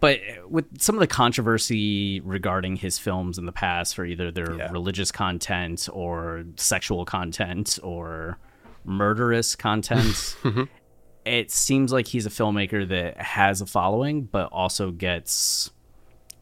[0.00, 4.54] but with some of the controversy regarding his films in the past for either their
[4.54, 4.70] Yeah.
[4.70, 8.38] religious content or sexual content or
[8.84, 10.04] murderous content,
[10.42, 10.64] mm-hmm.
[11.24, 15.70] it seems like he's a filmmaker that has a following, but also gets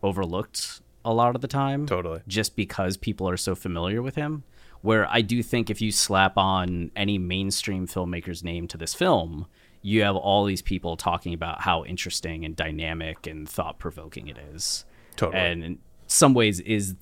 [0.02, 1.86] overlooked a lot of the time.
[1.86, 2.20] Totally.
[2.26, 4.44] Just because people are so familiar with him.
[4.82, 9.46] Where I do think if you slap on any mainstream filmmaker's name to this film,
[9.87, 14.38] you have all these people talking about how interesting and dynamic and thought provoking it
[14.55, 14.87] is.
[15.14, 15.42] Totally.
[15.42, 16.94] And in some ways is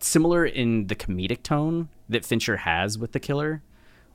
[0.00, 3.62] similar in the comedic tone that Fincher has with The Killer,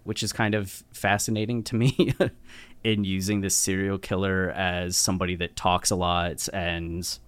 [0.04, 2.16] which is kind of fascinating to me
[2.84, 7.20] in using this serial killer as somebody that talks a lot and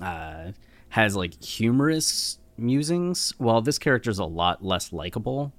[0.00, 0.52] uh,
[0.90, 5.52] has like humorous musings, while this character is a lot less likable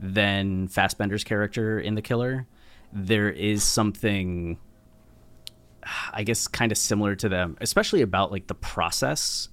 [0.00, 2.46] than Fassbender's character in The Killer.
[2.92, 4.58] There is something,
[6.12, 9.48] I guess, kind of similar to them, especially about like the process.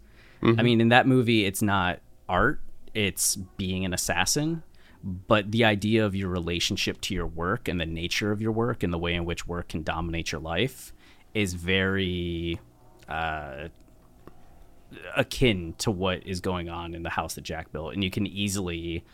[0.59, 2.61] I mean, in that movie, it's not art,
[2.93, 4.63] it's being an assassin.
[5.01, 8.83] But the idea of your relationship to your work and the nature of your work
[8.83, 10.91] and the way in which work can dominate your life
[11.33, 12.59] is very
[13.07, 13.69] uh,
[15.15, 18.27] akin to what is going on in the house that Jack built, and you can
[18.27, 19.05] easily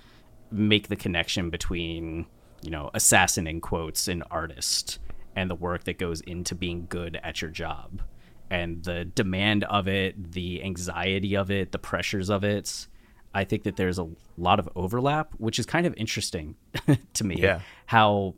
[0.51, 2.25] make the connection between
[2.65, 4.99] you know assassin in quotes an artist
[5.35, 8.01] and the work that goes into being good at your job
[8.49, 12.87] and the demand of it, the anxiety of it, the pressures of it.
[13.33, 16.55] I think that there's a lot of overlap, which is kind of interesting
[17.13, 17.35] to me.
[17.37, 17.61] Yeah.
[17.85, 18.35] How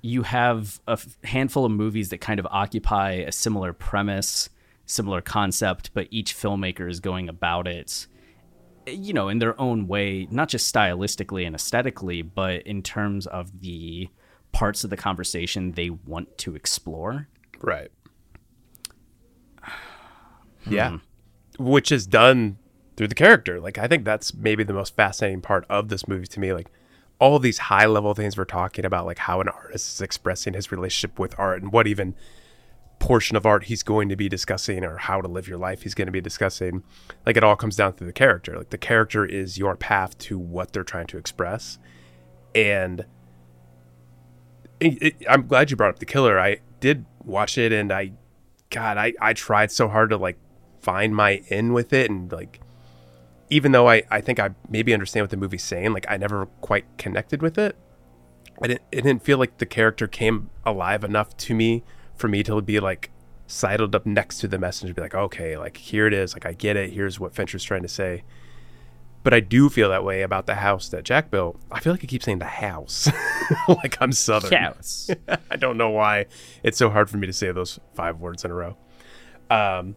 [0.00, 4.48] you have a f- handful of movies that kind of occupy a similar premise,
[4.86, 8.06] similar concept, but each filmmaker is going about it,
[8.94, 13.60] you know, in their own way, not just stylistically and aesthetically, but in terms of
[13.60, 14.08] the
[14.52, 17.28] parts of the conversation they want to explore.
[17.60, 17.90] Right.
[20.64, 20.72] Hmm.
[20.72, 20.98] Yeah.
[21.58, 22.58] Which is done
[22.96, 23.60] through the character.
[23.60, 26.52] Like I think that's maybe the most fascinating part of this movie to me.
[26.52, 26.70] Like
[27.20, 30.70] all these high level things we're talking about, like how an artist is expressing his
[30.70, 32.14] relationship with art and what even
[32.98, 35.94] portion of art he's going to be discussing or how to live your life he's
[35.94, 36.82] going to be discussing.
[37.24, 38.56] Like it all comes down to the character.
[38.58, 41.78] Like the character is your path to what they're trying to express.
[42.54, 43.04] And
[44.80, 46.38] it, it- I'm glad you brought up the killer.
[46.38, 48.12] I did watch it, and I,
[48.70, 50.38] God, I I tried so hard to like
[50.80, 52.60] find my in with it, and like,
[53.50, 56.46] even though I I think I maybe understand what the movie's saying, like I never
[56.60, 57.76] quite connected with it.
[58.62, 61.84] I didn't it didn't feel like the character came alive enough to me
[62.18, 63.10] for me to be like
[63.46, 66.46] sidled up next to the message and be like, okay, like here it is, like
[66.46, 66.92] I get it.
[66.92, 68.24] Here's what Fincher's trying to say.
[69.24, 71.60] But I do feel that way about the house that Jack built.
[71.70, 73.10] I feel like I keep saying the house,
[73.68, 74.50] like I'm Southern.
[74.50, 75.10] Chaos.
[75.50, 76.26] I don't know why
[76.62, 78.76] it's so hard for me to say those five words in a row.
[79.50, 79.96] Um,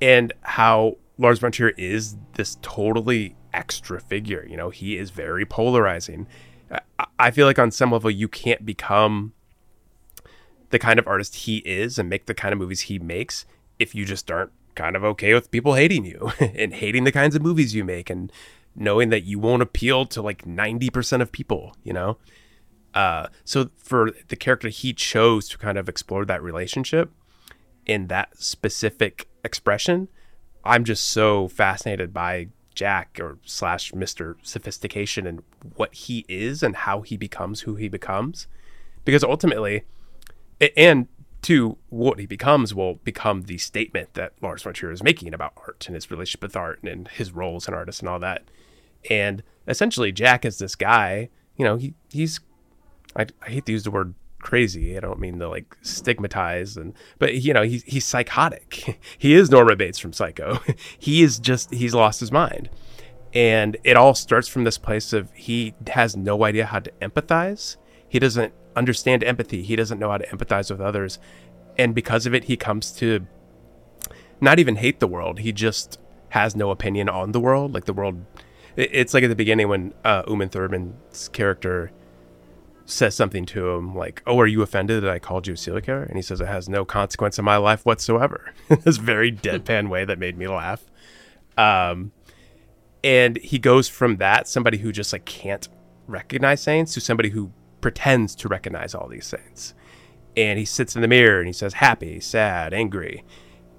[0.00, 4.46] and how Lars von Trier is this totally extra figure.
[4.48, 6.26] You know, he is very polarizing.
[6.70, 9.34] I, I feel like on some level you can't become
[10.70, 13.46] the kind of artist he is and make the kind of movies he makes
[13.78, 17.34] if you just aren't kind of okay with people hating you and hating the kinds
[17.34, 18.32] of movies you make and
[18.74, 22.16] knowing that you won't appeal to like 90% of people, you know?
[22.94, 27.10] Uh, so for the character he chose to kind of explore that relationship
[27.86, 30.08] in that specific expression,
[30.64, 34.36] I'm just so fascinated by Jack or slash Mr.
[34.42, 35.42] Sophistication and
[35.74, 38.46] what he is and how he becomes who he becomes.
[39.04, 39.84] Because ultimately,
[40.76, 41.08] and
[41.42, 45.52] two, what he becomes will become the statement that Lars von Trier is making about
[45.56, 48.44] art and his relationship with art and his role as an artist and all that.
[49.08, 51.30] And essentially, Jack is this guy.
[51.56, 52.40] You know, he he's
[53.16, 54.96] I, I hate to use the word crazy.
[54.96, 58.98] I don't mean to like stigmatize and but you know, he's he's psychotic.
[59.18, 60.60] he is Norman Bates from Psycho.
[60.98, 62.70] he is just he's lost his mind.
[63.34, 67.76] And it all starts from this place of he has no idea how to empathize.
[68.08, 69.62] He doesn't understand empathy.
[69.62, 71.18] He doesn't know how to empathize with others.
[71.76, 73.26] And because of it, he comes to
[74.40, 75.40] not even hate the world.
[75.40, 75.98] He just
[76.30, 77.74] has no opinion on the world.
[77.74, 78.24] Like the world,
[78.76, 81.90] it's like at the beginning when uh, Uma Thurman's character
[82.86, 85.82] says something to him like, "Oh, are you offended that I called you a serial
[85.82, 89.88] killer?" And he says, "It has no consequence in my life whatsoever." this very deadpan
[89.88, 90.84] way that made me laugh.
[91.56, 92.12] Um,
[93.04, 95.68] and he goes from that somebody who just like can't
[96.06, 99.74] recognize saints to somebody who pretends to recognize all these saints.
[100.36, 103.24] And he sits in the mirror and he says, happy, sad, angry.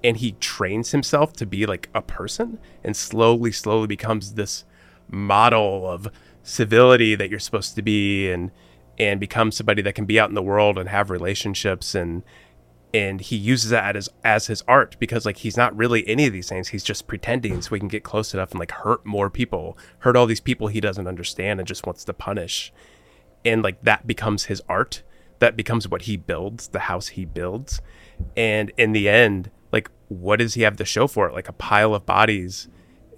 [0.02, 4.64] And he trains himself to be like a person and slowly, slowly becomes this
[5.10, 6.08] model of
[6.42, 8.50] civility that you're supposed to be and
[8.98, 12.22] and become somebody that can be out in the world and have relationships and
[12.92, 16.32] and he uses that as as his art because like he's not really any of
[16.32, 19.30] these things he's just pretending so he can get close enough and like hurt more
[19.30, 22.72] people hurt all these people he doesn't understand and just wants to punish
[23.44, 25.02] and like that becomes his art.
[25.38, 27.80] That becomes what he builds the house he builds.
[28.36, 31.34] And in the end like what does he have to show for it?
[31.34, 32.68] Like a pile of bodies.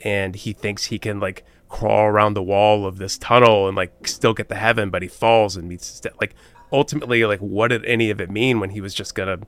[0.02, 4.06] And he thinks he can like crawl around the wall of this tunnel and like
[4.06, 6.34] still get to heaven but he falls and meets like
[6.70, 9.38] ultimately like what did any of it mean when he was just gonna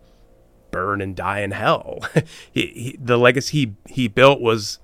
[0.70, 2.00] burn and die in hell?
[2.52, 4.78] He, he, the legacy he, he built was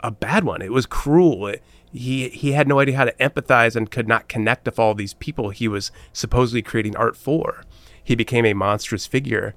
[0.00, 0.62] a bad one.
[0.62, 1.48] It was cruel.
[1.48, 4.94] It, he he had no idea how to empathize and could not connect with all
[4.94, 7.64] these people he was supposedly creating art for
[8.02, 9.54] he became a monstrous figure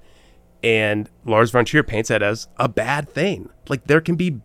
[0.61, 4.39] and Lars von Trier paints that as a bad thing like there can be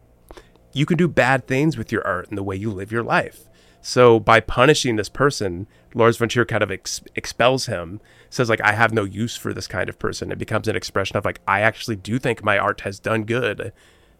[0.74, 3.49] you can do bad things with your art and the way you live your life.
[3.80, 8.61] So by punishing this person, Lars von Trier kind of ex- expels him, says like
[8.61, 10.32] I have no use for this kind of person.
[10.32, 13.72] It becomes an expression of like I actually do think my art has done good.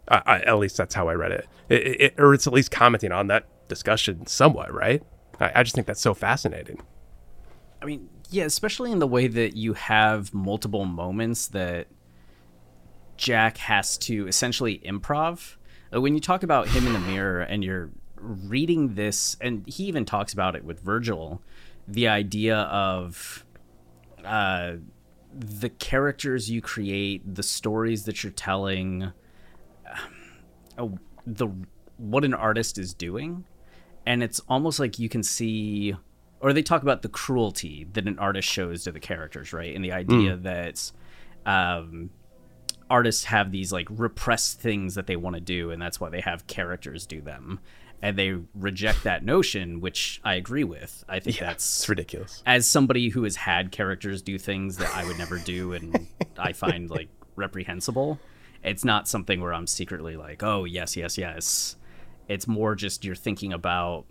[0.07, 1.49] Uh, at least that's how I read it.
[1.69, 2.15] It, it.
[2.19, 5.03] Or it's at least commenting on that discussion somewhat, right?
[5.41, 6.83] I, I just think that's so fascinating.
[7.83, 11.89] I mean, yeah, especially in the way that you have multiple moments that
[13.17, 15.57] Jack has to essentially improv
[16.01, 20.05] when you talk about him in the mirror and you're reading this, and he even
[20.05, 21.43] talks about it with Virgil,
[21.87, 23.45] the idea of
[24.25, 24.75] uh,
[25.33, 29.13] the characters you create, the stories that you're telling,
[30.79, 30.89] uh,
[31.27, 31.49] the
[31.97, 33.45] what an artist is doing,
[34.07, 35.95] and it's almost like you can see,
[36.41, 39.75] or they talk about the cruelty that an artist shows to the characters, right?
[39.75, 40.43] And the idea mm.
[40.43, 40.93] that.
[41.47, 42.11] Um,
[42.91, 46.21] artists have these like repressed things that they want to do and that's why they
[46.21, 47.59] have characters do them
[48.03, 52.67] and they reject that notion which i agree with i think yeah, that's ridiculous as
[52.67, 56.07] somebody who has had characters do things that i would never do and
[56.39, 58.19] i find like reprehensible
[58.63, 61.77] it's not something where i'm secretly like oh yes yes yes
[62.29, 64.07] it's more just you're thinking about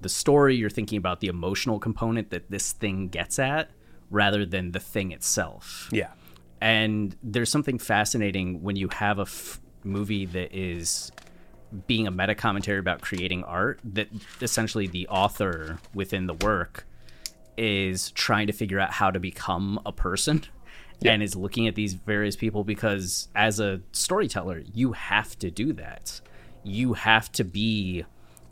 [0.00, 3.70] the story you're thinking about the emotional component that this thing gets at
[4.10, 5.88] rather than the thing itself.
[5.90, 6.10] Yeah.
[6.60, 11.10] And there's something fascinating when you have a f- movie that is
[11.86, 14.08] being a meta commentary about creating art that
[14.40, 16.86] essentially the author within the work
[17.56, 20.44] is trying to figure out how to become a person
[21.00, 21.12] yeah.
[21.12, 25.72] and is looking at these various people because as a storyteller you have to do
[25.72, 26.20] that
[26.66, 28.04] you have to be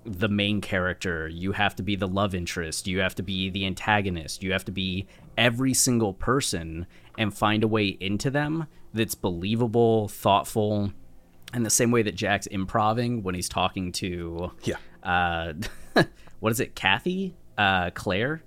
[0.05, 3.65] the main character you have to be the love interest you have to be the
[3.65, 5.07] antagonist you have to be
[5.39, 6.87] every single person
[7.17, 10.93] and find a way into them that's believable, thoughtful,
[11.53, 15.53] and the same way that Jack's improving when he's talking to yeah, uh,
[16.41, 18.43] what is it, Kathy, uh, Claire,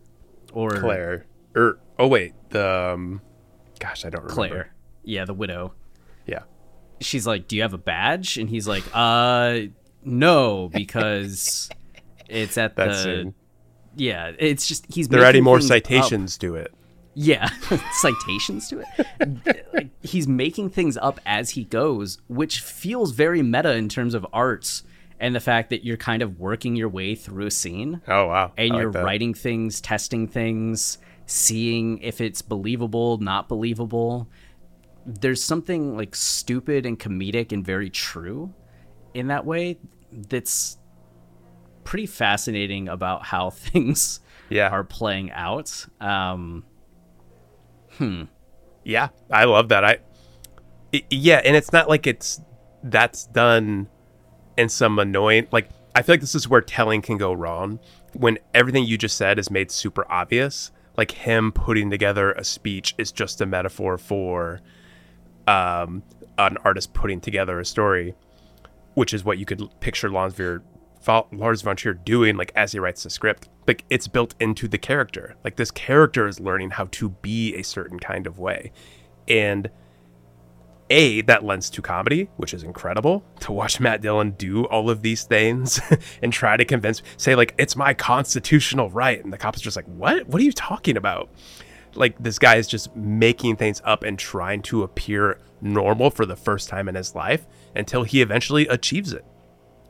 [0.54, 3.22] or Claire, or er, oh wait, the um,
[3.80, 4.34] gosh, I don't remember.
[4.34, 5.74] Claire, yeah, the widow.
[6.26, 6.44] Yeah,
[7.00, 9.62] she's like, "Do you have a badge?" And he's like, "Uh,
[10.04, 11.70] no, because
[12.28, 13.34] it's at That's the." It.
[13.96, 15.08] Yeah, it's just he's.
[15.08, 16.42] They're adding more citations up.
[16.42, 16.74] to it.
[17.14, 17.50] Yeah,
[17.94, 19.66] citations to it.
[19.74, 24.26] like he's making things up as he goes, which feels very meta in terms of
[24.32, 24.84] arts
[25.20, 28.02] and the fact that you're kind of working your way through a scene.
[28.08, 28.52] Oh wow.
[28.58, 34.28] And I you're like writing things, testing things, seeing if it's believable, not believable.
[35.08, 38.54] There's something like stupid and comedic and very true
[39.14, 39.80] in that way
[40.12, 40.78] that's
[41.84, 44.70] pretty fascinating about how things yeah.
[44.70, 45.88] are playing out.
[46.00, 46.66] Um,
[47.98, 48.24] Hmm.
[48.84, 49.84] Yeah, I love that.
[49.84, 49.98] I
[50.92, 52.40] it, yeah, and it's not like it's
[52.84, 53.88] that's done
[54.58, 57.80] in some annoying like I feel like this is where telling can go wrong
[58.14, 60.72] when everything you just said is made super obvious.
[60.96, 64.62] Like him putting together a speech is just a metaphor for
[65.48, 66.04] um,
[66.38, 68.16] an artist putting together a story,
[68.94, 70.62] which is what you could picture Lonsvier
[71.32, 73.50] Lars von Trier doing like as he writes the script.
[73.68, 75.36] Like it's built into the character.
[75.44, 78.72] Like this character is learning how to be a certain kind of way.
[79.28, 79.70] And
[80.90, 85.02] a that lends to comedy, which is incredible to watch Matt Dillon do all of
[85.02, 85.82] these things
[86.22, 89.76] and try to convince, say like it's my constitutional right, and the cops are just
[89.76, 90.28] like, what?
[90.28, 91.30] What are you talking about?
[91.96, 96.36] Like this guy is just making things up and trying to appear normal for the
[96.36, 99.26] first time in his life until he eventually achieves it.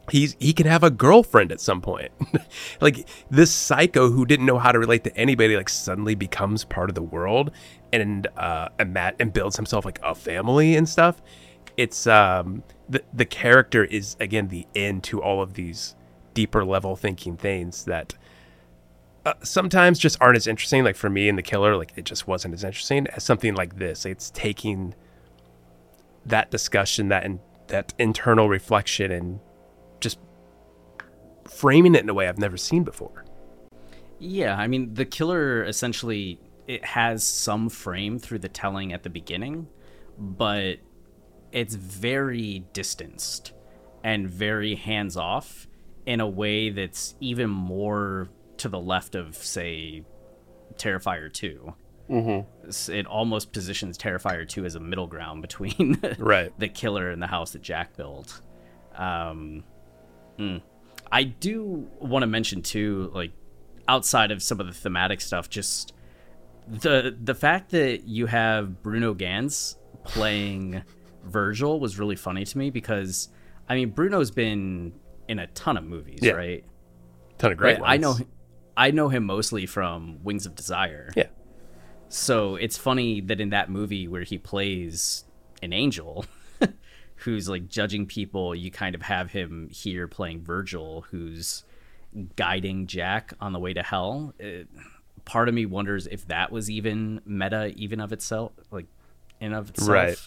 [0.09, 2.11] He's he can have a girlfriend at some point.
[2.79, 6.89] Like this psycho who didn't know how to relate to anybody like suddenly becomes part
[6.89, 7.51] of the world
[7.91, 11.21] and uh and Matt and builds himself like a family and stuff.
[11.75, 15.95] It's um the the character is again the end to all of these
[16.33, 18.13] deeper level thinking things that
[19.27, 20.85] uh, sometimes just aren't as interesting.
[20.85, 23.77] Like for me in The Killer, like it just wasn't as interesting as something like
[23.77, 24.05] this.
[24.05, 24.95] It's taking
[26.25, 29.39] that discussion, that in, that internal reflection, and
[29.99, 30.19] just
[31.45, 33.25] framing it in a way I've never seen before.
[34.19, 39.09] Yeah, I mean, The Killer essentially it has some frame through the telling at the
[39.09, 39.67] beginning,
[40.17, 40.77] but
[41.51, 43.53] it's very distanced
[44.03, 45.67] and very hands off
[46.05, 50.03] in a way that's even more to the left of, say,
[50.75, 51.73] Terrifier 2.
[52.09, 52.91] Mm-hmm.
[52.93, 56.57] It almost positions Terrifier 2 as a middle ground between right.
[56.59, 58.41] the killer and the house that Jack built.
[58.95, 59.63] Um,
[60.39, 60.61] mm.
[61.11, 63.31] I do want to mention, too, like,
[63.87, 65.93] outside of some of the thematic stuff, just
[66.67, 70.83] the the fact that you have Bruno Ganz playing
[71.23, 73.29] Virgil was really funny to me because
[73.69, 74.93] I mean Bruno's been
[75.27, 76.33] in a ton of movies, Yeah.
[76.33, 76.65] right?
[77.37, 78.23] Ton of great But I know ones.
[78.77, 81.11] I know him mostly from Wings of Desire.
[81.15, 81.27] Yeah.
[82.09, 85.25] So it's funny that in that movie where he plays
[85.61, 86.25] an angel
[87.15, 91.63] who's like judging people, you kind of have him here playing Virgil who's
[92.35, 94.33] guiding Jack on the way to hell.
[94.39, 94.67] It,
[95.25, 98.85] part of me wonders if that was even meta even of itself like
[99.41, 99.89] in of itself.
[99.89, 100.17] Right.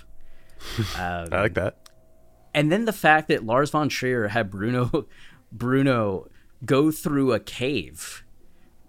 [0.99, 1.89] Um, I like that.
[2.53, 5.07] and then the fact that Lars von Trier had Bruno
[5.53, 6.29] Bruno
[6.67, 8.25] go through a cave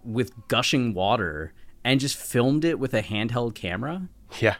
[0.03, 4.07] with gushing water and just filmed it with a handheld camera
[4.39, 4.55] Yeah.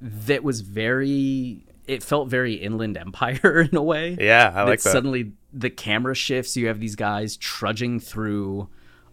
[0.00, 4.90] that was very it felt very inland empire in a way Yeah, I like that.
[4.92, 8.68] suddenly the camera shifts you have these guys trudging through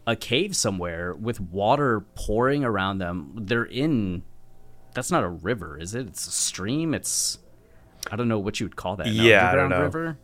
[0.07, 4.23] a cave somewhere with water pouring around them they're in
[4.93, 7.39] that's not a river is it it's a stream it's
[8.11, 9.81] i don't know what you would call that Yeah, I don't know.
[9.81, 10.17] river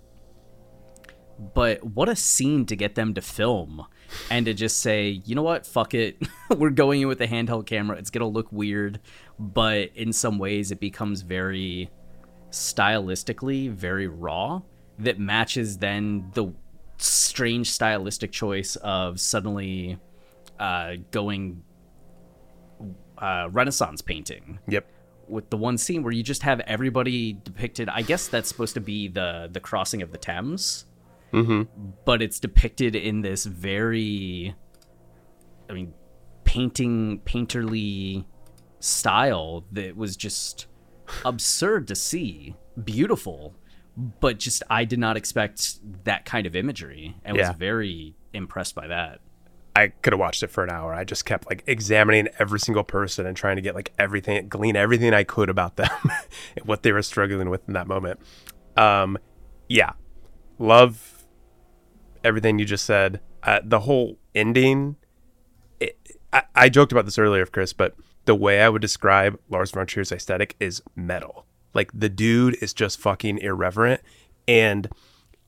[1.53, 3.85] but what a scene to get them to film
[4.29, 5.65] and to just say you know what?
[5.65, 6.17] Fuck it.
[6.57, 7.97] We're going in with a handheld camera.
[7.97, 8.99] It's gonna look weird.
[9.37, 11.89] But in some ways it becomes very
[12.51, 14.61] stylistically very raw
[14.97, 16.51] that matches then the
[16.97, 19.97] strange stylistic choice of suddenly
[20.59, 21.63] uh, going
[23.17, 24.59] uh, renaissance painting.
[24.67, 24.91] Yep.
[25.27, 27.87] with the one scene where you just have everybody depicted.
[27.87, 30.85] I guess that's supposed to be the the crossing of the thames
[31.31, 31.63] mm-hmm.
[32.05, 34.55] but it's depicted in this very
[35.69, 35.93] i mean
[36.43, 38.25] painting painterly
[38.79, 40.67] style that was just
[41.25, 43.55] absurd to see beautiful
[44.19, 47.49] but just i did not expect that kind of imagery and Yeah.
[47.49, 49.19] was very impressed by that
[49.75, 50.93] I could have watched it for an hour.
[50.93, 54.75] I just kept like examining every single person and trying to get like everything, glean
[54.75, 55.89] everything I could about them
[56.57, 58.19] and what they were struggling with in that moment.
[58.75, 59.17] Um,
[59.69, 59.91] yeah,
[60.57, 61.18] love
[62.23, 63.21] everything you just said.
[63.43, 64.95] Uh, the whole ending.
[65.79, 65.97] It,
[66.33, 67.95] I, I joked about this earlier, Chris, but
[68.25, 71.45] the way I would describe Lars von Trier's aesthetic is metal.
[71.73, 74.01] Like the dude is just fucking irreverent,
[74.47, 74.89] and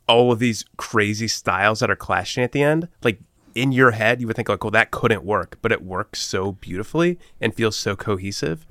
[0.07, 3.19] all of these crazy styles that are clashing at the end, like
[3.55, 6.53] in your head, you would think like, well, that couldn't work, but it works so
[6.53, 8.65] beautifully and feels so cohesive.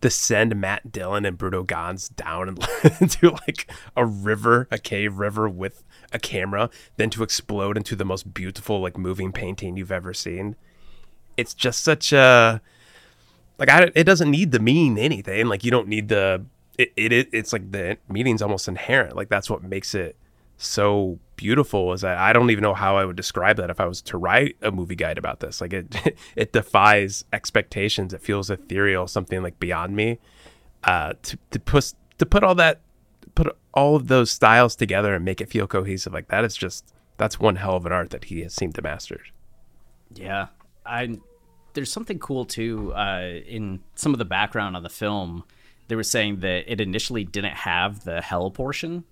[0.00, 2.68] To send Matt Dillon and Bruno Ganz down and
[3.00, 8.04] into like a river, a cave river with a camera, than to explode into the
[8.04, 10.56] most beautiful like moving painting you've ever seen.
[11.36, 12.60] It's just such a
[13.58, 15.46] like I, it doesn't need to mean anything.
[15.46, 16.44] Like you don't need the
[16.78, 19.16] it, it, it it's like the meaning's almost inherent.
[19.16, 20.16] Like that's what makes it
[20.58, 23.86] so beautiful is that I don't even know how I would describe that if I
[23.86, 25.60] was to write a movie guide about this.
[25.60, 28.12] Like it it defies expectations.
[28.12, 30.18] It feels ethereal, something like beyond me.
[30.84, 32.80] Uh to to put to put all that
[33.36, 36.92] put all of those styles together and make it feel cohesive like that is just
[37.18, 39.20] that's one hell of an art that he has seemed to master.
[40.12, 40.48] Yeah,
[40.84, 41.18] I
[41.74, 45.44] there's something cool too uh, in some of the background on the film.
[45.88, 49.04] They were saying that it initially didn't have the hell portion.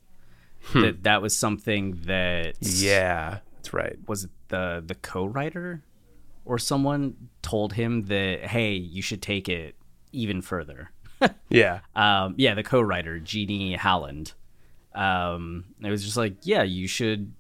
[0.72, 3.96] That that was something that Yeah, that's right.
[4.08, 5.82] was it the the co-writer
[6.46, 9.74] or someone told him that hey you should take it
[10.12, 10.90] even further.
[11.48, 11.80] Yeah.
[11.94, 14.32] um, yeah, the co-writer Jenle Hallund.
[14.94, 17.32] Um, it was just like, yeah, you should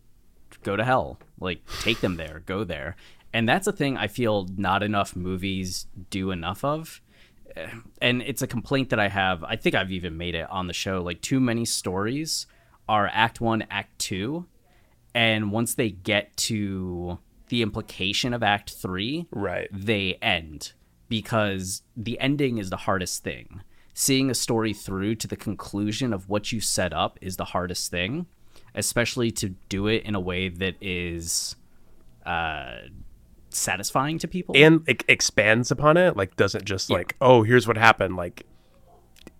[0.62, 1.18] go to hell.
[1.40, 2.96] Like, take them there, go there.
[3.32, 7.00] And that's a thing I feel not enough movies do enough of.
[8.00, 9.44] And it's a complaint that I have.
[9.44, 11.02] I think I've even made it on the show.
[11.02, 12.46] Like, too many stories
[12.88, 14.46] are Act One, Act Two,
[15.14, 17.18] and once they get to
[17.48, 19.68] the implication of Act Three, Right.
[19.72, 20.72] they end
[21.08, 23.62] because the ending is the hardest thing.
[23.92, 27.90] Seeing a story through to the conclusion of what you set up is the hardest
[27.90, 28.26] thing,
[28.74, 31.54] especially to do it in a way that is
[32.26, 32.78] uh,
[33.50, 34.54] satisfying to people.
[34.56, 38.44] and it expands upon it like doesn't just like oh here's what happened like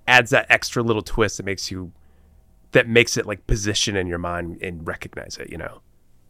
[0.06, 1.90] adds that extra little twist that makes you
[2.70, 5.80] that makes it like position in your mind and recognize it you know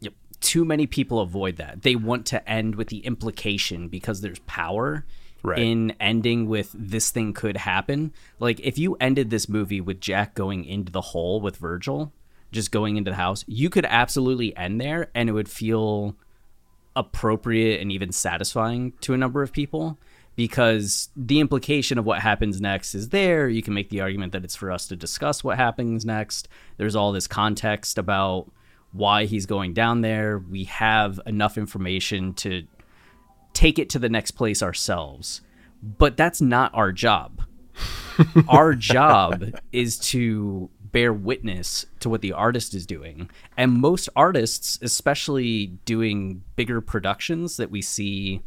[0.01, 0.13] Yep.
[0.41, 1.83] Too many people avoid that.
[1.83, 5.05] They want to end with the implication because there's power
[5.45, 5.59] Right.
[5.59, 8.13] in ending with this thing could happen.
[8.39, 12.11] Like if you ended this movie with Jack going into the hole with Virgil,
[12.51, 16.15] just going into the house, you could absolutely end there and it would feel
[16.95, 19.99] appropriate and even satisfying to a number of people
[20.35, 23.47] because the implication of what happens next is there.
[23.47, 26.47] You can make the argument that it's for us to discuss what happens next.
[26.77, 28.51] There's all this context about
[28.91, 30.39] why he's going down there.
[30.39, 32.63] We have enough information to
[33.55, 35.41] take it to the next place ourselves.
[35.81, 37.41] But that's not our job.
[38.47, 43.29] our job is to bear witness to what the artist is doing.
[43.57, 48.41] And most artists, especially doing bigger productions that we see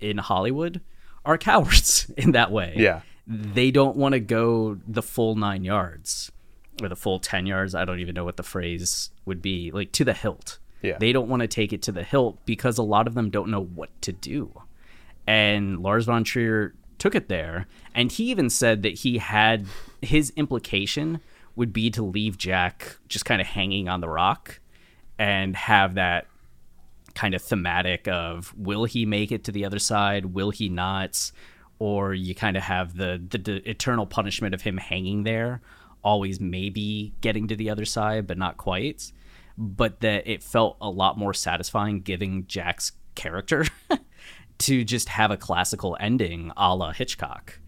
[0.00, 0.80] in Hollywood,
[1.24, 2.74] are cowards in that way.
[2.76, 3.02] Yeah.
[3.26, 6.32] They don't want to go the full nine yards
[6.82, 7.74] or the full 10 yards.
[7.74, 10.58] I don't even know what the phrase would be like to the hilt.
[10.82, 10.98] Yeah.
[10.98, 13.50] They don't want to take it to the hilt because a lot of them don't
[13.50, 14.62] know what to do.
[15.26, 17.66] And Lars von Trier took it there.
[17.94, 19.66] And he even said that he had
[20.00, 21.20] his implication
[21.54, 24.60] would be to leave Jack just kind of hanging on the rock
[25.18, 26.26] and have that
[27.14, 30.26] kind of thematic of will he make it to the other side?
[30.26, 31.30] Will he not?
[31.78, 35.60] Or you kind of have the, the, the eternal punishment of him hanging there,
[36.02, 39.12] always maybe getting to the other side, but not quite.
[39.58, 43.66] But that it felt a lot more satisfying giving Jack's character
[44.58, 47.58] to just have a classical ending a la Hitchcock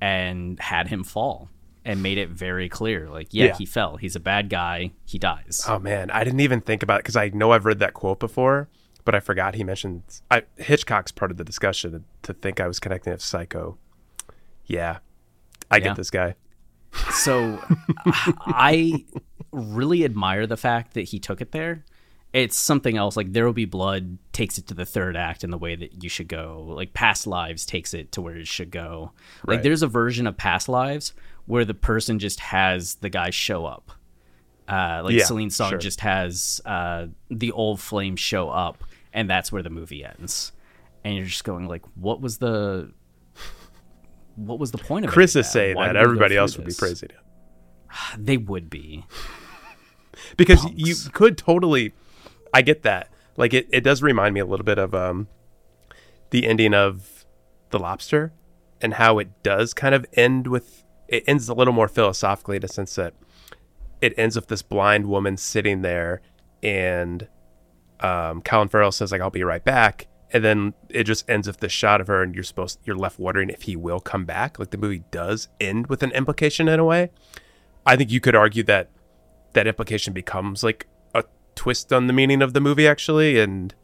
[0.00, 1.48] and had him fall
[1.84, 3.54] and made it very clear like, yeah, Yeah.
[3.56, 3.96] he fell.
[3.96, 4.92] He's a bad guy.
[5.06, 5.64] He dies.
[5.66, 8.20] oh man i didn't even think about it because i know i've read that quote
[8.20, 8.68] before
[9.04, 12.78] but i forgot he mentioned I, hitchcock's part of the discussion to think i was
[12.78, 13.78] connecting with psycho
[14.66, 14.98] yeah
[15.70, 15.84] i Yeah.
[15.84, 16.34] get this guy
[17.12, 17.62] So
[18.40, 19.04] I
[19.52, 21.84] really admire the fact that he took it there.
[22.32, 23.16] It's something else.
[23.16, 26.02] Like There Will Be Blood takes it to the third act in the way that
[26.02, 26.64] you should go.
[26.68, 29.12] Like Past Lives takes it to where it should go.
[29.46, 29.62] Like Right.
[29.62, 31.14] there's a version of Past Lives
[31.46, 33.92] where the person just has the guy show up.
[34.68, 35.78] Uh, like Yeah, Celine Song sure.
[35.78, 38.84] just has uh, the old flame show up,
[39.14, 40.52] and that's where the movie ends.
[41.04, 42.92] And you're just going like, what was the,
[44.46, 46.56] what was the point of chris is saying Why that did we go everybody else
[46.56, 46.78] would be this?
[46.78, 47.16] praising it
[48.18, 49.04] They would be.
[50.36, 50.76] because Punks.
[50.76, 51.92] you could totally
[52.52, 55.28] i get that like it, it does remind me a little bit of um
[56.30, 57.24] the ending of
[57.70, 58.32] the lobster
[58.80, 62.62] and how it does kind of end with it ends a little more philosophically in
[62.62, 63.14] the sense that
[64.00, 66.20] it ends with this blind woman sitting there
[66.62, 67.28] and
[68.00, 71.58] um Colin Farrell says like I'll be right back and then it just ends with
[71.58, 74.58] this shot of her and you're supposed you're left wondering if he will come back.
[74.58, 77.10] Like the movie does end with an implication in a way.
[77.86, 78.90] I think you could argue that
[79.54, 81.24] that implication becomes like a
[81.54, 83.74] twist on the meaning of the movie actually and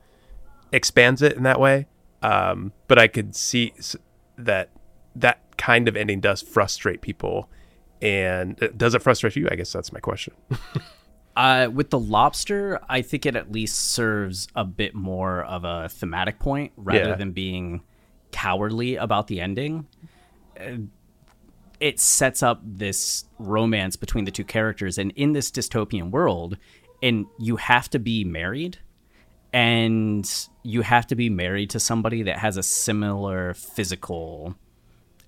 [0.73, 1.87] expands it in that way.
[2.23, 3.75] Um, but i could see
[4.39, 4.71] that
[5.15, 7.51] that kind of ending does frustrate people
[8.01, 9.49] and uh, does it frustrate you?
[9.51, 10.35] I guess that's my question
[11.37, 15.89] Uh, with the lobster, I think it at least serves a bit more of a
[15.89, 17.15] thematic point rather Yeah.
[17.17, 17.83] than being
[18.31, 19.87] cowardly about the ending.
[21.81, 26.57] It sets up this romance between the two characters, and in this dystopian world,
[27.03, 28.79] and you have to be married,
[29.53, 30.31] and
[30.63, 34.55] you have to be married to somebody that has a similar physical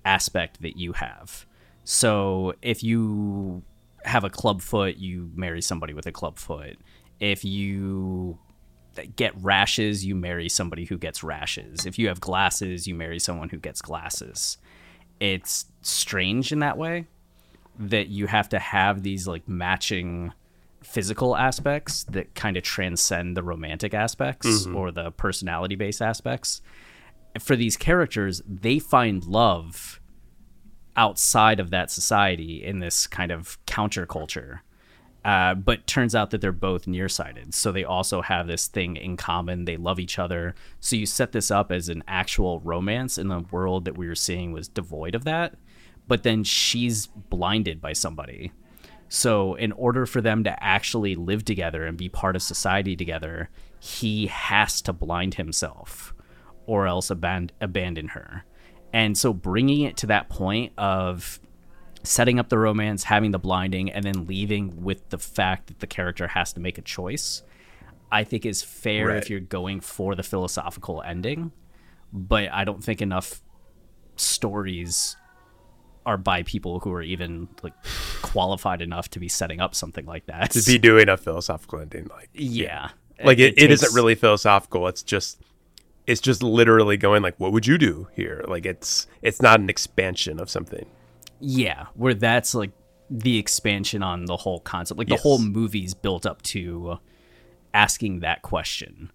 [0.05, 1.45] aspect that you have.
[1.83, 3.63] So if you
[4.07, 6.77] have a club foot, you marry somebody with a club foot.
[7.19, 8.39] If you
[9.15, 11.85] get rashes, you marry somebody who gets rashes.
[11.85, 14.57] If you have glasses, you marry someone who gets glasses.
[15.19, 17.07] It's strange in that way
[17.79, 20.33] that you have to have these like matching
[20.83, 24.75] physical aspects that kind of transcend the romantic aspects mm-hmm.
[24.75, 26.61] or the personality based aspects.
[27.39, 29.96] For these characters, they find love
[30.97, 34.59] outside of that society in this kind of counterculture.
[35.23, 37.53] Uh, but turns out that they're both nearsighted.
[37.53, 39.65] So they also have this thing in common.
[39.65, 40.55] They love each other.
[40.79, 44.15] So you set this up as an actual romance in the world that we were
[44.15, 45.55] seeing was devoid of that.
[46.07, 48.53] But then she's blinded by somebody.
[49.09, 53.49] So in order for them to actually live together and be part of society together,
[53.79, 56.13] he has to blind himself
[56.65, 58.45] or else aban- abandon her.
[58.93, 61.39] And so bringing it to that point of
[62.03, 65.87] setting up the romance, having the blinding, and then leaving with the fact that the
[65.87, 67.43] character has to make a choice,
[68.11, 69.17] I think is fair Right.
[69.17, 71.51] if you're going for the philosophical ending,
[72.13, 73.41] but I don't think enough
[74.15, 75.15] stories
[76.05, 77.73] are by people who are even like
[78.21, 80.51] qualified enough to be setting up something like that.
[80.51, 82.89] To be doing a philosophical ending, like yeah.
[83.23, 84.87] like it, it isn't takes- really philosophical.
[84.87, 85.41] It's just
[86.07, 88.43] it's just literally going like, what would you do here?
[88.47, 90.85] Like it's it's not an expansion of something.
[91.39, 92.71] Yeah, where that's like
[93.09, 94.97] the expansion on the whole concept.
[94.97, 95.19] Like Yes.
[95.19, 96.99] the whole movie's built up to
[97.73, 99.11] asking that question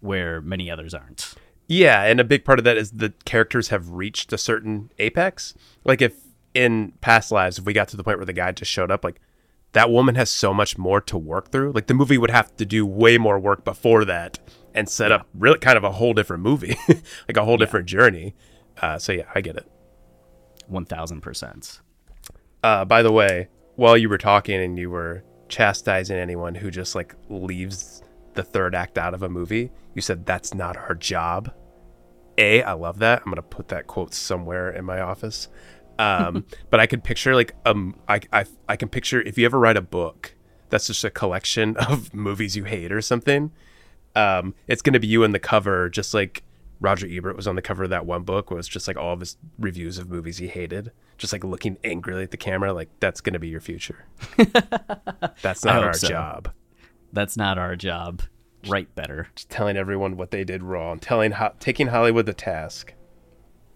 [0.00, 1.34] where many others aren't.
[1.66, 5.54] Yeah, and a big part of that is the characters have reached a certain apex.
[5.82, 6.14] Like if
[6.52, 9.02] in past lives, if we got to the point where the guy just showed up,
[9.02, 9.18] like
[9.72, 11.72] that woman has so much more to work through.
[11.72, 14.38] Like the movie would have to do way more work before that
[14.74, 18.34] and set up really kind of a whole different movie, like a whole different journey.
[18.82, 19.70] Uh, so yeah, I get it.
[20.70, 21.80] 1000%.
[22.62, 26.94] Uh, by the way, while you were talking and you were chastising anyone who just
[26.94, 28.02] like leaves
[28.34, 31.52] the third act out of a movie, you said that's not our job.
[32.38, 33.22] A, I love that.
[33.24, 35.48] I'm gonna put that quote somewhere in my office.
[35.98, 39.58] Um, but I could picture like um, I, I I can picture if you ever
[39.58, 40.34] write a book
[40.70, 43.52] that's just a collection of movies you hate or something.
[44.14, 46.42] Um, it's gonna be you in the cover, just like
[46.80, 48.96] Roger Ebert was on the cover of that one book, where it was just like
[48.96, 52.72] all of his reviews of movies he hated, just like looking angrily at the camera.
[52.72, 54.06] Like that's gonna be your future.
[55.42, 56.08] that's not our so.
[56.08, 56.52] job.
[57.12, 58.22] That's not our job.
[58.66, 59.28] Write better.
[59.34, 62.94] Just telling everyone what they did wrong, telling ho- taking Hollywood the task.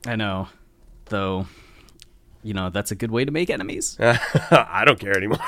[0.07, 0.49] I know.
[1.07, 1.47] Though,
[2.49, 3.99] you know, that's a good way to make enemies.
[4.01, 5.39] I don't care anymore.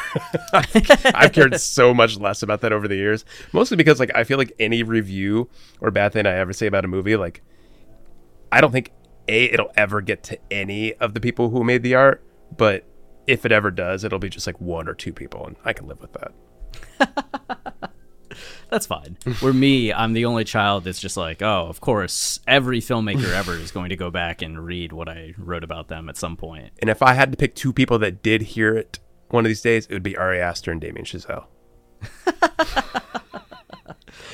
[0.52, 3.24] I've cared so much less about that over the years.
[3.54, 5.48] Mostly because like I feel like any review
[5.80, 7.40] or bad thing I ever say about a movie, like
[8.52, 8.92] I don't think
[9.28, 12.22] a it'll ever get to any of the people who made the art,
[12.54, 12.84] but
[13.26, 15.86] if it ever does, it'll be just like one or two people, and I can
[15.86, 17.89] live with that.
[18.70, 19.16] That's fine.
[19.40, 23.54] Where me, I'm the only child that's just like, oh, of course, every filmmaker ever
[23.54, 26.70] is going to go back and read what I wrote about them at some point.
[26.80, 29.00] And if I had to pick two people that did hear it
[29.30, 31.46] one of these days, it would be Ari Aster and Damien Chazelle.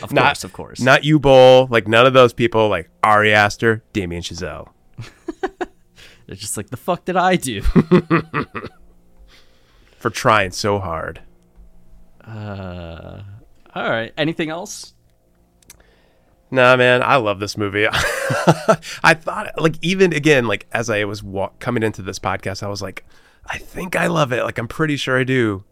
[0.03, 0.80] Of Not- course, of course.
[0.80, 1.68] Not you, Bull.
[1.70, 2.68] Like none of those people.
[2.68, 4.68] Like Ari Aster, Damien Chazelle.
[6.26, 7.62] They're just like, the fuck did I do?
[9.99, 11.22] For trying so hard.
[12.22, 13.22] uh,
[13.77, 14.12] all right.
[14.16, 14.95] Anything else?
[16.51, 17.87] Nah, man, I love this movie.
[19.03, 22.68] I thought, like, even again, like as I was wa- coming into this podcast, I
[22.68, 23.05] was like,
[23.47, 24.45] I think I love it.
[24.45, 25.64] Like, I'm pretty sure I do.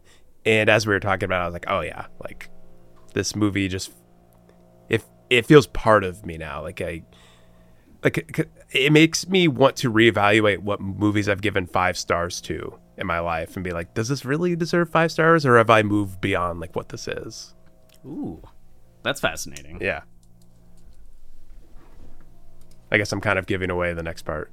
[0.45, 2.49] And as we were talking about, it, I was like, oh yeah, like
[3.13, 3.91] this movie just
[4.89, 6.61] if it feels part of me now.
[6.61, 7.01] Like I,
[8.03, 13.07] like it makes me want to reevaluate what movies I've given five stars to in
[13.07, 16.21] my life and be like, does this really deserve five stars, or have I moved
[16.21, 17.55] beyond like what this is?
[18.05, 18.41] Ooh,
[19.03, 19.79] that's fascinating.
[19.81, 20.01] Yeah.
[22.91, 24.51] I guess I'm kind of giving away the next part.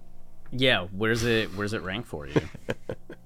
[0.50, 1.55] Yeah, where's it?
[1.55, 2.40] Where's it rank for you?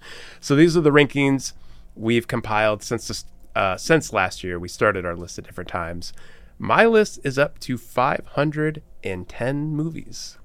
[0.40, 1.52] So these are the rankings
[1.94, 3.24] we've compiled since this,
[3.54, 4.58] uh, since last year.
[4.58, 6.12] We started our list at different times.
[6.58, 10.38] My list is up to 510 movies.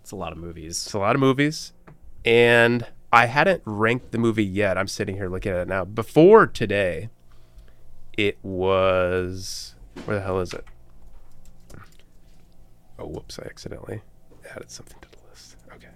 [0.00, 0.84] it's a lot of movies.
[0.86, 1.72] It's a lot of movies,
[2.24, 4.76] and I hadn't ranked the movie yet.
[4.76, 5.84] I'm sitting here looking at it now.
[5.84, 7.10] Before today,
[8.16, 10.64] it was where the hell is it?
[12.98, 13.38] Oh, whoops!
[13.38, 14.02] I accidentally
[14.50, 15.56] added something to the list.
[15.74, 15.88] Okay,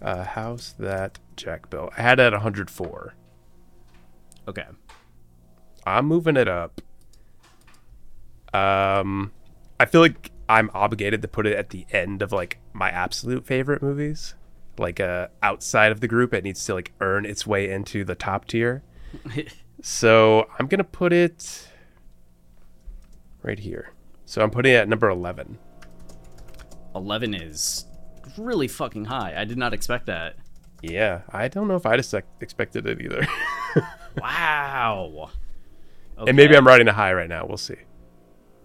[0.00, 1.92] uh, house that Jack built.
[1.96, 3.14] I had it at 104.
[4.48, 4.64] Okay.
[5.84, 6.80] I'm moving it up.
[8.54, 9.32] Um,
[9.80, 13.46] I feel like I'm obligated to put it at the end of like my absolute
[13.46, 14.34] favorite movies.
[14.78, 18.14] Like uh, outside of the group, it needs to like earn its way into the
[18.14, 18.82] top tier.
[19.82, 21.68] so I'm gonna put it
[23.42, 23.92] right here.
[24.24, 25.58] So I'm putting it at number 11.
[26.94, 27.84] 11 is
[28.38, 29.34] really fucking high.
[29.36, 30.36] I did not expect that.
[30.80, 33.26] Yeah, I don't know if I just expected it either.
[34.20, 35.30] Wow.
[36.18, 37.46] and maybe I'm riding a high right now.
[37.46, 37.76] We'll see.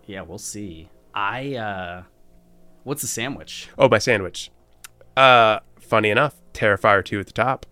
[0.06, 0.90] Yeah, we'll see.
[1.14, 2.04] I uh
[2.84, 3.70] what's the sandwich?
[3.78, 4.52] Oh, my sandwich.
[5.16, 7.66] Uh, funny enough, Terrifier 2 at the top.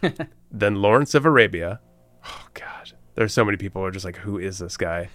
[0.50, 1.80] then Lawrence of Arabia.
[2.26, 2.83] Oh god.
[3.14, 5.08] There's so many people who are just like, who is this guy?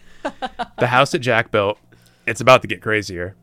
[0.77, 1.77] the house that Jack built.
[2.25, 3.35] It's about to get crazier.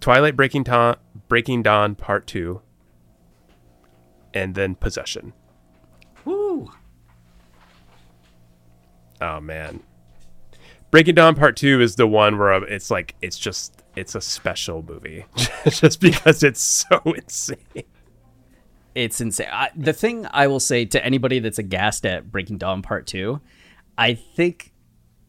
[0.00, 0.96] Twilight Breaking Dawn,
[1.28, 2.60] Breaking Dawn Part 2.
[4.34, 5.32] And then Possession.
[6.24, 6.70] Woo.
[9.20, 9.80] Oh man.
[10.90, 14.82] Breaking Dawn Part 2 is the one where it's like it's just it's a special
[14.82, 15.24] movie
[15.68, 17.84] just because it's so insane.
[18.94, 19.48] It's insane.
[19.52, 23.40] I, the thing I will say to anybody that's aghast at Breaking Dawn Part 2,
[23.98, 24.72] I think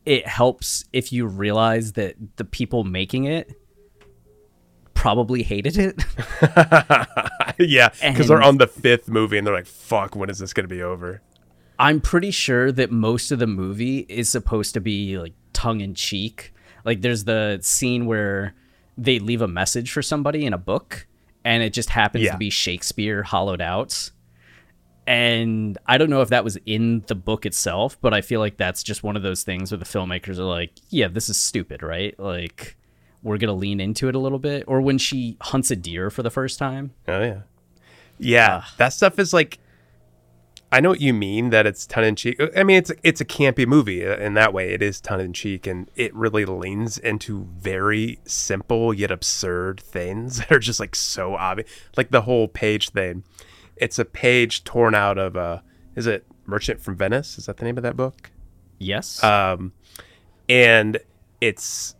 [0.05, 3.51] it helps if you realize that the people making it
[4.93, 6.03] probably hated it.
[7.59, 10.68] yeah, because they're on the fifth movie and they're like, "Fuck, when is this gonna
[10.68, 11.22] be over?"
[11.80, 15.93] I'm pretty sure that most of the movie is supposed to be like tongue in
[15.93, 16.53] cheek.
[16.84, 18.55] Like there's the scene where
[18.97, 21.05] they leave a message for somebody in a book
[21.45, 22.32] and it just happens Yeah.
[22.32, 24.09] to be Shakespeare hollowed out.
[25.08, 28.58] And I don't know if that was in the book itself, but I feel like
[28.58, 31.82] that's just one of those things where the filmmakers are like, yeah, this is stupid,
[31.82, 32.14] right?
[32.20, 32.76] Like
[33.24, 36.10] we're going to lean into it a little bit or when she hunts a deer
[36.10, 36.91] for the first time.
[37.08, 37.41] Oh yeah,
[38.20, 38.66] yeah.
[38.78, 39.60] that stuff is like,
[40.74, 42.41] I know what you mean that it's tongue in cheek.
[42.55, 44.74] I mean, it's it's a campy movie uh, in that way.
[44.74, 50.38] It is tongue in cheek, and it really leans into very simple yet absurd things
[50.39, 51.70] that are just like so obvious.
[51.95, 53.24] Like the whole page thing.
[53.80, 55.60] It's a page torn out of uh
[55.96, 57.38] Is it Merchant from Venice?
[57.38, 58.32] Is that the name of that book?
[58.80, 59.24] Yes.
[59.24, 59.74] um,
[60.48, 61.00] and
[61.42, 61.96] it's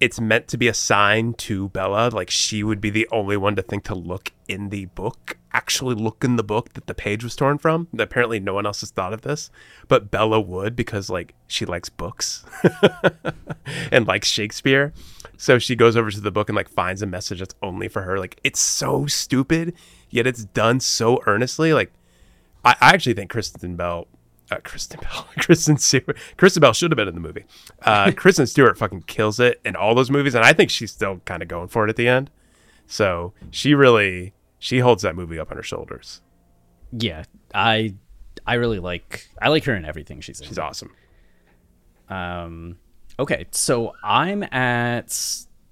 [0.00, 3.54] it's meant to be a sign to Bella, like she would be the only one
[3.54, 7.22] to think to look in the book, actually look in the book that the page
[7.22, 7.86] was torn from.
[7.96, 9.48] Apparently, no one else has thought of this,
[9.86, 12.44] but Bella would because like she likes books
[13.92, 14.92] and likes Shakespeare.
[15.36, 18.02] So she goes over to the book and like finds a message that's only for
[18.02, 18.18] her.
[18.18, 19.72] Like it's so stupid,
[20.12, 21.72] yet it's done so earnestly.
[21.72, 21.92] Like
[22.64, 24.06] I, I actually think Kristen Bell,
[24.50, 27.44] uh, Kristen Bell, Kristen Stewart, Kristen Bell should have been in the movie.
[27.82, 31.20] Uh, Kristen Stewart fucking kills it in all those movies, and I think she's still
[31.24, 32.30] kind of going for it at the end.
[32.86, 36.20] So she really she holds that movie up on her shoulders.
[36.92, 37.94] yeah, I
[38.46, 40.46] I really like I like her in everything she's in.
[40.46, 40.94] She's awesome.
[42.08, 42.76] Um,
[43.18, 45.16] okay, so I'm at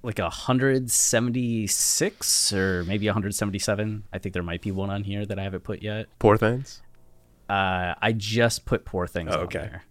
[0.03, 4.05] like a 176 or maybe 177.
[4.13, 6.07] I think there might be one on here that I haven't put yet.
[6.19, 6.83] Poor things.
[7.49, 9.59] Uh, I just put Poor Things Oh, on okay.
[9.59, 9.83] there.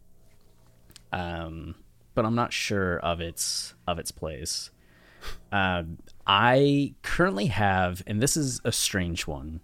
[1.12, 1.76] Um,
[2.16, 4.72] but I'm not sure of its of its place.
[5.52, 9.60] Um, I currently have, and this is a strange one.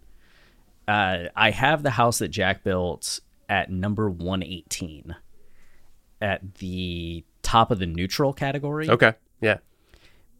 [0.87, 5.15] Uh, I have the house that Jack built at number 118
[6.21, 9.13] at the top of the neutral category Okay.
[9.41, 9.57] Yeah.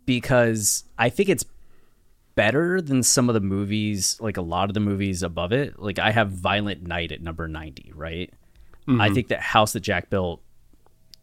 [0.06, 1.46] Because I think it's
[2.36, 5.80] better than some of the movies, like a lot of the movies above it.
[5.80, 8.32] Like I have Violent Night at number 90, right?
[8.88, 9.14] I mm-hmm.
[9.14, 10.42] think that House that Jack built,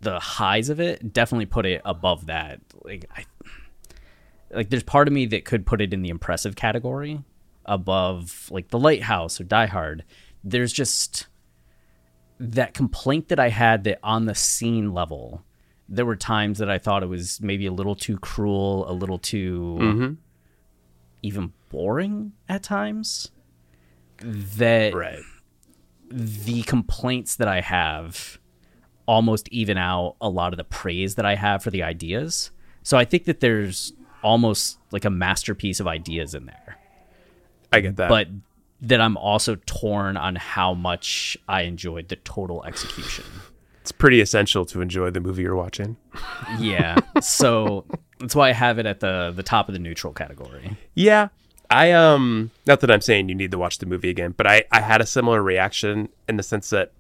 [0.01, 2.61] the highs of it definitely put it above that.
[2.83, 3.24] Like I
[4.51, 7.20] like there's part of me that could put it in the impressive category
[7.64, 10.05] above like The Lighthouse or Die Hard.
[10.43, 11.26] There's just
[12.41, 15.45] that complaint that I had that on the scene level,
[15.89, 19.18] there were times that I thought it was maybe a little too cruel, a little
[19.18, 20.12] too mm-hmm.
[21.22, 23.30] even boring at times.
[24.20, 25.18] That Right.
[26.09, 28.39] the complaints that I have
[29.07, 32.53] almost even out a lot of the praise that I have for the ideas.
[32.83, 36.78] So I think that there's almost like a masterpiece of ideas in there
[37.72, 38.09] I get that.
[38.09, 38.28] but
[38.83, 43.24] that I'm also torn on how much I enjoyed the total execution.
[43.83, 45.97] It's pretty essential to enjoy the movie you're watching.
[46.61, 46.97] yeah.
[47.20, 47.85] So
[48.20, 50.76] that's why I have it at the the top of the neutral category.
[50.95, 51.28] Yeah.
[51.68, 54.62] I um not that I'm saying you need to watch the movie again, but I
[54.70, 56.93] I had a similar reaction in the sense that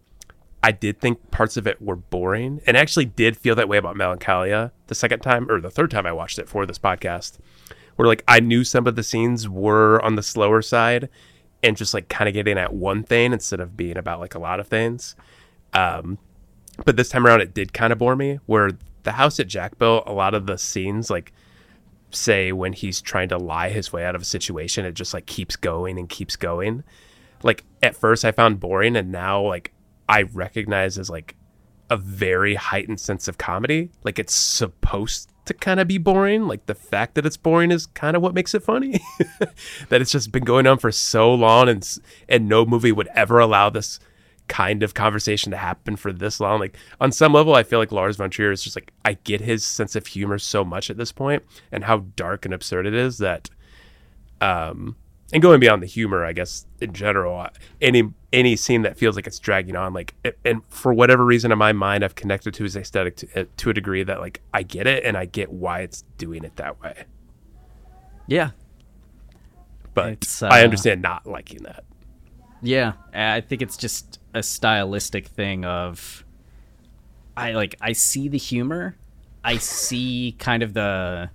[0.64, 3.76] I did think parts of it were boring and I actually did feel that way
[3.76, 7.38] about Melancholia the second time or the third time I watched it for this podcast.
[7.94, 11.08] Where like I knew some of the scenes were on the slower side
[11.62, 14.40] and just like kind of getting at one thing instead of being about like a
[14.40, 15.14] lot of things.
[15.74, 16.18] Um
[16.84, 18.70] but this time around it did kind of bore me where
[19.02, 21.32] the house at Jack built a lot of the scenes like
[22.10, 25.26] say when he's trying to lie his way out of a situation it just like
[25.26, 26.84] keeps going and keeps going.
[27.42, 29.72] Like at first i found boring and now like
[30.08, 31.36] i recognize as like
[31.90, 33.90] a very heightened sense of comedy.
[34.02, 37.86] Like it's supposed to kind of be boring like the fact that it's boring is
[37.86, 39.00] kind of what makes it funny.
[39.88, 41.98] That it's just been going on for so long and
[42.28, 44.00] and no movie would ever allow this
[44.48, 46.60] kind of conversation to happen for this long.
[46.60, 49.40] Like on some level, I feel like Lars von Trier is just like I get
[49.40, 52.94] his sense of humor so much at this point, and how dark and absurd it
[52.94, 53.50] is that,
[54.40, 54.96] um,
[55.32, 59.16] and going beyond the humor, I guess in general, uh, any any scene that feels
[59.16, 62.54] like it's dragging on, like it, and for whatever reason in my mind, I've connected
[62.54, 65.24] to his aesthetic to, uh, to a degree that like I get it and I
[65.26, 67.04] get why it's doing it that way.
[68.26, 68.50] Yeah.
[69.94, 71.84] But It's, I uh, understand not liking that.
[72.62, 72.92] Yeah.
[73.12, 76.24] I think it's just a stylistic thing of
[77.36, 78.96] I like I see the humor.
[79.44, 81.30] I see kind of the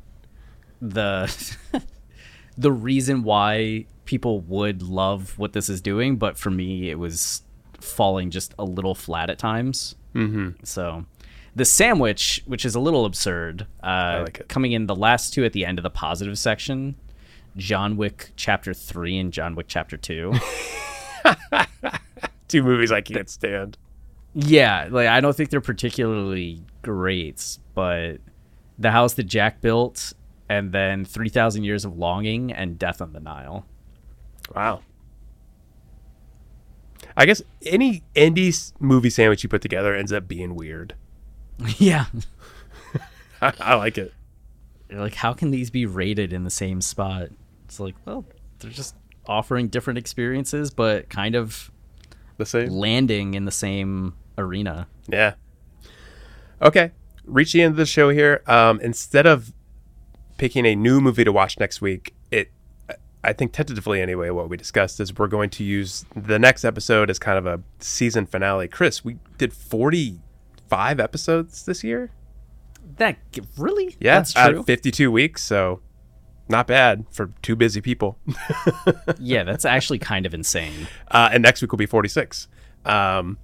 [0.82, 1.56] the
[2.58, 7.44] the reason why people would love what this is doing, but for me it was
[7.80, 9.96] falling just a little flat at times.
[10.16, 10.64] Mm-hmm.
[10.64, 11.06] So
[11.56, 15.54] the sandwich, which is a little absurd, uh, like coming in the last two at
[15.54, 16.96] the end of the positive section,
[17.58, 20.34] John Wick Chapter Three and John Wick Chapter Two.
[22.48, 23.78] Two movies I can't stand.
[24.34, 28.18] yeah, like I don't think they're particularly great, but
[28.80, 30.14] the house that Jack built,
[30.50, 33.66] and then Three Thousand Years of Longing and Death on the Nile.
[34.56, 34.82] Wow.
[37.16, 40.94] I guess any indie movie sandwich you put together ends up being weird.
[41.78, 42.06] yeah,
[43.42, 44.14] I, I like it.
[44.90, 47.30] You're like how can these be rated in the same spot?
[47.66, 48.24] It's like, well,
[48.60, 48.96] they're just
[49.28, 51.72] offering different experiences, but kind of
[52.38, 52.70] The same.
[52.70, 54.88] landing in the same arena.
[55.08, 55.34] Yeah.
[56.62, 56.92] Okay.
[57.26, 58.42] Reach the end of the show here.
[58.48, 59.54] Um, instead of
[60.38, 62.52] picking a new movie to watch next week, it
[63.24, 67.10] I think tentatively anyway, what we discussed is we're going to use the next episode
[67.10, 68.68] as kind of a season finale.
[68.70, 70.20] Chris, we did forty
[70.70, 72.12] five episodes this year.
[72.98, 73.18] That
[73.58, 73.98] really?
[74.00, 74.60] Yeah, that's true.
[74.60, 75.82] of fifty two weeks, so
[76.50, 78.18] not bad for two busy people.
[79.20, 80.88] yeah, that's actually kind of insane.
[81.12, 82.48] uh, and next week will be 46.
[82.86, 83.38] Um,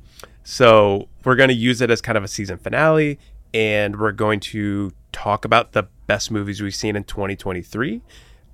[0.43, 3.19] so we're going to use it as kind of a season finale,
[3.53, 8.01] and we're going to talk about the best movies we've seen in 2023.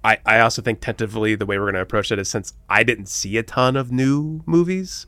[0.04, 2.84] I, I also think tentatively the way we're going to approach it is since I
[2.84, 5.08] didn't see a ton of new movies,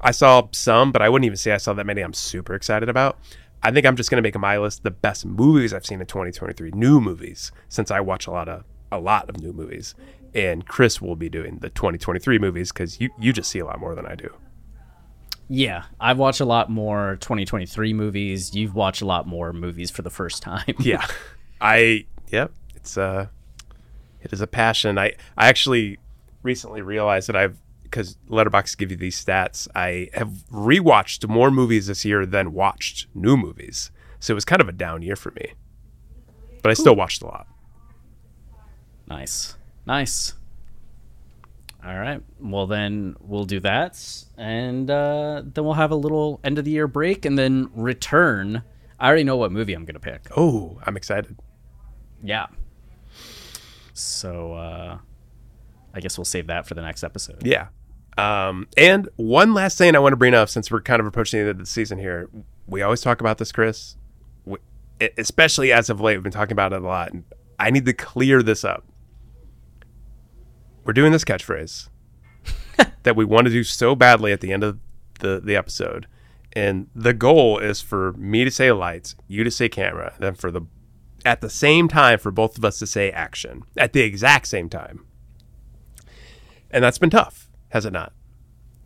[0.00, 2.88] I saw some, but I wouldn't even say I saw that many I'm super excited
[2.88, 3.18] about.
[3.62, 6.06] I think I'm just going to make my list the best movies I've seen in
[6.06, 9.94] 2023, new movies, since I watch a lot of a lot of new movies.
[10.34, 13.80] And Chris will be doing the 2023 movies because you, you just see a lot
[13.80, 14.32] more than I do.
[15.48, 18.54] Yeah, I've watched a lot more 2023 movies.
[18.54, 20.74] You've watched a lot more movies for the first time.
[20.78, 21.04] yeah
[21.60, 23.26] i yep it's uh
[24.22, 25.98] it is a passion i i actually
[26.42, 31.88] recently realized that i've because Letterboxd give you these stats i have rewatched more movies
[31.88, 35.32] this year than watched new movies so it was kind of a down year for
[35.32, 35.52] me
[36.62, 37.46] but i still watched a lot
[39.10, 39.56] Nice.
[39.86, 40.34] Nice.
[41.84, 42.22] All right.
[42.38, 43.98] Well, then we'll do that.
[44.38, 48.62] And uh, then we'll have a little end of the year break and then return.
[48.98, 50.26] I already know what movie I'm going to pick.
[50.36, 51.36] oh i'm excited
[52.22, 52.46] Yeah.
[53.94, 54.98] So uh,
[55.94, 57.44] I guess we'll save that for the next episode.
[57.46, 57.68] yeah
[58.18, 61.38] um and one last thing i want to bring up since we're kind of approaching
[61.38, 62.28] the end of the season here
[62.66, 63.96] we always talk about this chris
[64.44, 64.58] we,
[65.16, 67.22] especially as of late we've been talking about it a lot and
[67.60, 68.84] i need to clear this up
[70.90, 71.88] we're doing this catchphrase
[73.04, 74.76] that we want to do so badly at the end of
[75.20, 76.08] the, the episode.
[76.52, 80.50] And the goal is for me to say lights, you to say camera, then for
[80.50, 80.62] the
[81.24, 84.68] at the same time for both of us to say action at the exact same
[84.68, 85.06] time.
[86.72, 88.12] And that's been tough, has it not?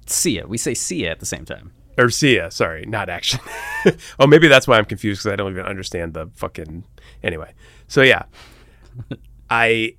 [0.04, 0.44] See ya.
[0.46, 1.72] We say see ya at the same time.
[1.96, 3.40] Or see ya, sorry, not action.
[4.20, 6.84] oh, maybe that's why I'm confused because I don't even understand the fucking.
[7.22, 7.54] Anyway,
[7.88, 8.24] so yeah,
[9.48, 9.96] I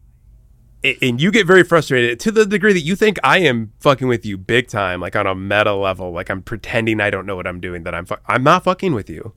[1.01, 4.25] and you get very frustrated to the degree that you think I am fucking with
[4.25, 7.47] you big time, like on a meta level, like I'm pretending I don't know what
[7.47, 7.83] I'm doing.
[7.83, 9.33] That I'm fu- I'm not fucking with you.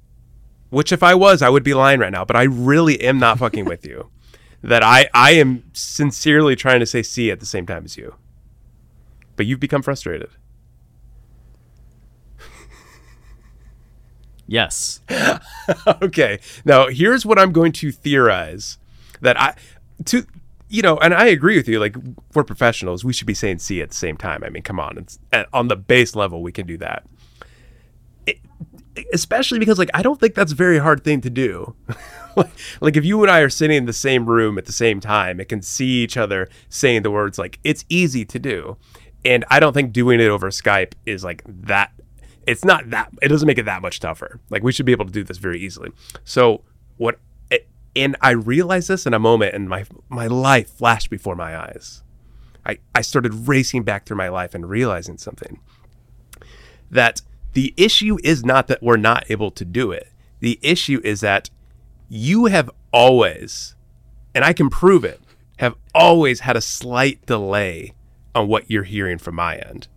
[0.70, 2.24] Which if I was, I would be lying right now.
[2.24, 4.10] But I really am not fucking with you.
[4.60, 8.16] That I I am sincerely trying to say see at the same time as you.
[9.36, 10.30] But you've become frustrated.
[14.48, 15.00] Yes.
[16.02, 16.40] okay.
[16.64, 18.78] Now, here's what I'm going to theorize
[19.20, 19.54] that I
[20.06, 20.26] to
[20.68, 21.96] you know, and I agree with you like
[22.34, 24.44] we're professionals, we should be saying see at the same time.
[24.44, 24.98] I mean, come on.
[24.98, 25.18] It's
[25.52, 27.06] on the base level we can do that.
[28.26, 28.38] It,
[29.12, 31.74] especially because like I don't think that's a very hard thing to do.
[32.36, 32.50] like,
[32.80, 35.40] like if you and I are sitting in the same room at the same time,
[35.40, 38.76] it can see each other saying the words like it's easy to do.
[39.24, 41.92] And I don't think doing it over Skype is like that
[42.46, 44.40] it's not that it doesn't make it that much tougher.
[44.50, 45.90] Like we should be able to do this very easily.
[46.24, 46.62] So
[46.96, 47.18] what
[47.98, 52.02] and I realized this in a moment and my my life flashed before my eyes.
[52.64, 55.60] I, I started racing back through my life and realizing something.
[56.90, 57.22] That
[57.54, 60.08] the issue is not that we're not able to do it.
[60.40, 61.50] The issue is that
[62.08, 63.74] you have always,
[64.34, 65.20] and I can prove it,
[65.58, 67.94] have always had a slight delay
[68.34, 69.88] on what you're hearing from my end.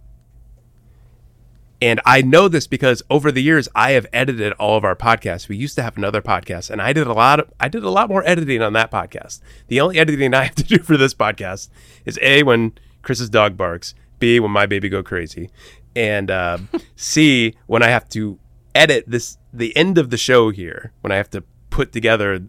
[1.81, 5.49] And I know this because over the years I have edited all of our podcasts.
[5.49, 7.89] We used to have another podcast and I did a lot of I did a
[7.89, 9.41] lot more editing on that podcast.
[9.67, 11.69] The only editing I have to do for this podcast
[12.05, 15.49] is A when Chris's dog barks, B when my baby go crazy,
[15.95, 16.59] and uh,
[16.95, 18.37] C when I have to
[18.75, 22.45] edit this the end of the show here when I have to put together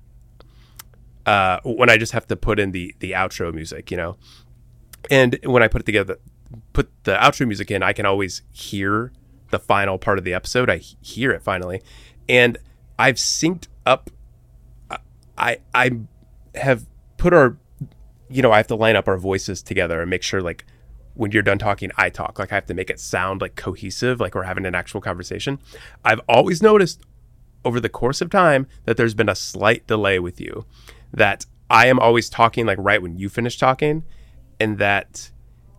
[1.24, 4.16] uh, when I just have to put in the the outro music, you know.
[5.10, 6.18] And when I put it together
[6.72, 9.12] put the outro music in, I can always hear
[9.52, 10.68] the final part of the episode.
[10.68, 11.80] I hear it finally.
[12.28, 12.58] And
[12.98, 14.10] I've synced up.
[15.38, 15.92] I I
[16.56, 16.86] have
[17.16, 17.56] put our,
[18.28, 20.64] you know, I have to line up our voices together and make sure like
[21.14, 22.38] when you're done talking, I talk.
[22.38, 25.58] Like I have to make it sound like cohesive, like we're having an actual conversation.
[26.04, 27.02] I've always noticed
[27.64, 30.64] over the course of time that there's been a slight delay with you,
[31.12, 34.04] that I am always talking like right when you finish talking,
[34.58, 35.30] and that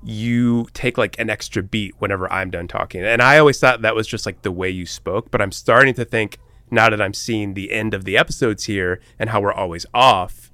[0.06, 3.04] you take like an extra beat whenever I'm done talking.
[3.04, 5.94] And I always thought that was just like the way you spoke, but I'm starting
[5.96, 6.38] to think
[6.70, 10.52] now that I'm seeing the end of the episodes here and how we're always off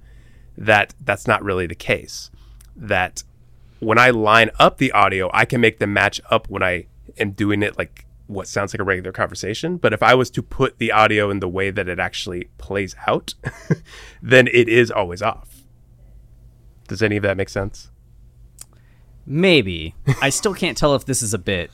[0.57, 2.29] that that's not really the case.
[2.75, 3.23] That
[3.79, 6.85] when I line up the audio, I can make them match up when I
[7.17, 9.77] am doing it like what sounds like a regular conversation.
[9.77, 12.95] But if I was to put the audio in the way that it actually plays
[13.07, 13.33] out,
[14.21, 15.63] then it is always off.
[16.87, 17.89] Does any of that make sense?
[19.29, 19.93] Maybe.
[20.23, 21.69] I still can't tell if this is a bit.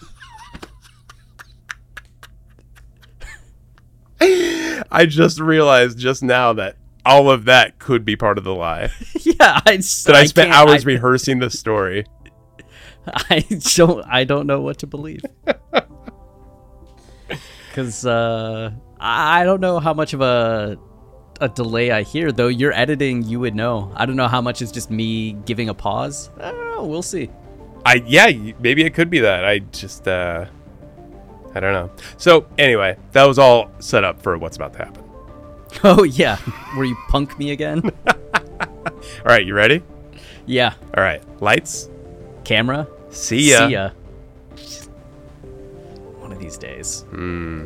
[4.19, 6.75] I just realized just now that
[7.05, 8.91] all of that could be part of the lie.
[9.21, 12.05] yeah, I, that I, I spent hours I, rehearsing the story.
[13.07, 13.45] I
[13.75, 14.05] don't.
[14.05, 15.21] I don't know what to believe.
[17.69, 20.77] Because uh, I don't know how much of a
[21.41, 22.31] a delay I hear.
[22.31, 23.91] Though you're editing, you would know.
[23.97, 26.29] I don't know how much is just me giving a pause.
[26.39, 26.85] I don't know.
[26.85, 27.29] We'll see.
[27.85, 29.45] I yeah, maybe it could be that.
[29.45, 30.45] I just uh,
[31.53, 31.91] I don't know.
[32.17, 35.03] So anyway, that was all set up for what's about to happen.
[35.83, 36.37] Oh yeah,
[36.75, 37.81] where you punk me again?
[38.07, 39.83] All right, you ready?
[40.45, 40.73] Yeah.
[40.95, 41.89] All right, lights,
[42.45, 42.87] camera.
[43.09, 43.67] See ya.
[43.67, 43.89] See ya.
[46.21, 47.01] One of these days.
[47.09, 47.65] Hmm.